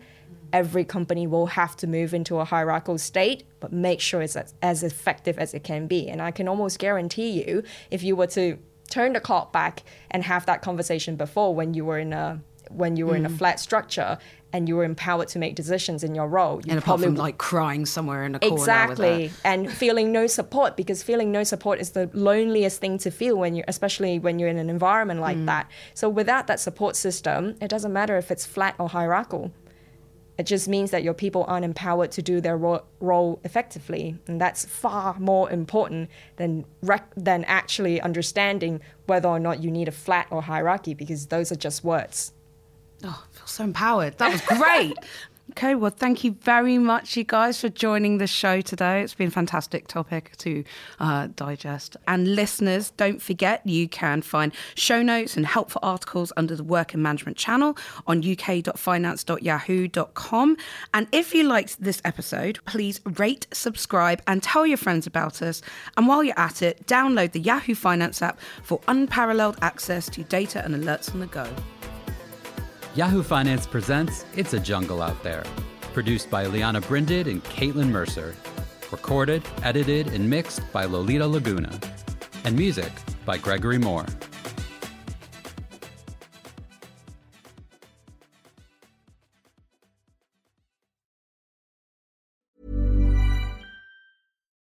every 0.53 0.85
company 0.85 1.27
will 1.27 1.47
have 1.47 1.75
to 1.77 1.87
move 1.87 2.13
into 2.13 2.39
a 2.39 2.45
hierarchical 2.45 2.97
state, 2.97 3.43
but 3.59 3.71
make 3.71 3.99
sure 3.99 4.21
it's 4.21 4.35
as, 4.35 4.53
as 4.61 4.83
effective 4.83 5.37
as 5.37 5.53
it 5.53 5.63
can 5.63 5.87
be. 5.87 6.09
And 6.09 6.21
I 6.21 6.31
can 6.31 6.47
almost 6.47 6.79
guarantee 6.79 7.29
you, 7.29 7.63
if 7.91 8.03
you 8.03 8.15
were 8.15 8.27
to 8.27 8.57
turn 8.89 9.13
the 9.13 9.19
clock 9.19 9.51
back 9.51 9.83
and 10.11 10.23
have 10.23 10.45
that 10.45 10.61
conversation 10.61 11.15
before 11.15 11.53
when 11.53 11.73
you 11.73 11.85
were 11.85 11.99
in 11.99 12.13
a 12.13 12.41
when 12.69 12.97
you 12.97 13.05
were 13.05 13.13
mm. 13.13 13.17
in 13.17 13.25
a 13.25 13.29
mm. 13.29 13.37
flat 13.37 13.59
structure 13.59 14.17
and 14.53 14.67
you 14.67 14.75
were 14.75 14.83
empowered 14.83 15.27
to 15.27 15.39
make 15.39 15.55
decisions 15.55 16.03
in 16.03 16.15
your 16.15 16.27
role. 16.27 16.61
You 16.63 16.71
and 16.71 16.79
apart 16.79 17.01
from 17.01 17.15
like 17.15 17.37
crying 17.37 17.85
somewhere 17.85 18.23
in 18.23 18.35
a 18.35 18.39
corner. 18.39 18.55
Exactly. 18.55 19.31
and 19.43 19.71
feeling 19.71 20.11
no 20.11 20.27
support 20.27 20.77
because 20.77 21.03
feeling 21.03 21.31
no 21.31 21.43
support 21.43 21.79
is 21.79 21.91
the 21.91 22.09
loneliest 22.13 22.79
thing 22.79 22.97
to 22.99 23.11
feel 23.11 23.37
when 23.37 23.55
you 23.55 23.63
especially 23.67 24.19
when 24.19 24.39
you're 24.39 24.49
in 24.49 24.57
an 24.57 24.69
environment 24.69 25.19
like 25.19 25.37
mm. 25.37 25.45
that. 25.45 25.69
So 25.93 26.09
without 26.09 26.47
that 26.47 26.59
support 26.59 26.95
system, 26.95 27.55
it 27.61 27.67
doesn't 27.67 27.93
matter 27.93 28.17
if 28.17 28.31
it's 28.31 28.45
flat 28.45 28.75
or 28.79 28.89
hierarchical. 28.89 29.51
It 30.37 30.45
just 30.45 30.67
means 30.67 30.91
that 30.91 31.03
your 31.03 31.13
people 31.13 31.45
aren't 31.47 31.65
empowered 31.65 32.11
to 32.11 32.21
do 32.21 32.39
their 32.41 32.57
ro- 32.57 32.83
role 32.99 33.39
effectively, 33.43 34.17
and 34.27 34.39
that's 34.39 34.65
far 34.65 35.17
more 35.19 35.49
important 35.49 36.09
than 36.35 36.65
rec- 36.83 37.13
than 37.15 37.43
actually 37.45 37.99
understanding 38.01 38.81
whether 39.07 39.27
or 39.27 39.39
not 39.39 39.63
you 39.63 39.71
need 39.71 39.87
a 39.87 39.91
flat 39.91 40.27
or 40.29 40.43
hierarchy, 40.43 40.93
because 40.93 41.27
those 41.27 41.51
are 41.51 41.55
just 41.55 41.83
words. 41.83 42.33
Oh, 43.03 43.23
I 43.27 43.37
feel 43.37 43.47
so 43.47 43.63
empowered. 43.63 44.17
That 44.19 44.31
was 44.31 44.41
great. 44.41 44.97
Okay, 45.51 45.75
well, 45.75 45.91
thank 45.91 46.25
you 46.25 46.31
very 46.41 46.77
much, 46.77 47.15
you 47.15 47.23
guys, 47.23 47.61
for 47.61 47.69
joining 47.69 48.17
the 48.17 48.27
show 48.27 48.59
today. 48.59 49.01
It's 49.01 49.13
been 49.13 49.29
a 49.29 49.31
fantastic 49.31 49.87
topic 49.87 50.33
to 50.39 50.65
uh, 50.99 51.29
digest. 51.35 51.95
And 52.05 52.35
listeners, 52.35 52.89
don't 52.91 53.21
forget 53.21 53.65
you 53.65 53.87
can 53.87 54.21
find 54.21 54.51
show 54.75 55.01
notes 55.01 55.37
and 55.37 55.45
helpful 55.45 55.79
articles 55.81 56.33
under 56.35 56.53
the 56.55 56.65
Work 56.65 56.93
and 56.93 57.01
Management 57.01 57.37
channel 57.37 57.77
on 58.07 58.17
uk.finance.yahoo.com. 58.19 60.57
And 60.93 61.07
if 61.13 61.33
you 61.33 61.45
liked 61.45 61.81
this 61.81 62.01
episode, 62.03 62.59
please 62.65 62.99
rate, 63.05 63.47
subscribe, 63.53 64.21
and 64.27 64.43
tell 64.43 64.67
your 64.67 64.77
friends 64.77 65.07
about 65.07 65.41
us. 65.41 65.61
And 65.95 66.07
while 66.07 66.25
you're 66.25 66.37
at 66.37 66.61
it, 66.61 66.85
download 66.87 67.31
the 67.31 67.39
Yahoo 67.39 67.73
Finance 67.73 68.21
app 68.21 68.37
for 68.63 68.81
unparalleled 68.89 69.57
access 69.61 70.09
to 70.09 70.23
data 70.23 70.61
and 70.65 70.75
alerts 70.75 71.13
on 71.13 71.21
the 71.21 71.27
go. 71.27 71.49
Yahoo 72.97 73.21
Finance 73.21 73.67
presents 73.67 74.25
It's 74.35 74.53
a 74.53 74.59
Jungle 74.59 75.03
Out 75.03 75.21
There, 75.21 75.43
produced 75.93 76.31
by 76.31 76.45
Lianna 76.45 76.81
Brinded 76.87 77.27
and 77.27 77.43
Caitlin 77.43 77.89
Mercer. 77.89 78.35
Recorded, 78.91 79.43
edited, 79.61 80.07
and 80.07 80.27
mixed 80.27 80.63
by 80.73 80.85
Lolita 80.85 81.27
Laguna. 81.27 81.79
And 82.43 82.55
music 82.55 82.91
by 83.23 83.37
Gregory 83.37 83.77
Moore. 83.77 84.07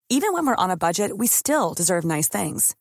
Even 0.10 0.34
when 0.34 0.46
we're 0.46 0.56
on 0.56 0.70
a 0.70 0.76
budget, 0.76 1.18
we 1.18 1.28
still 1.28 1.74
deserve 1.74 2.04
nice 2.04 2.28
things. 2.28 2.76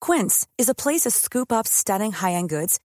Quince 0.00 0.48
is 0.58 0.68
a 0.68 0.74
place 0.74 1.02
to 1.02 1.12
scoop 1.12 1.52
up 1.52 1.68
stunning 1.68 2.10
high 2.10 2.32
end 2.32 2.48
goods 2.48 2.80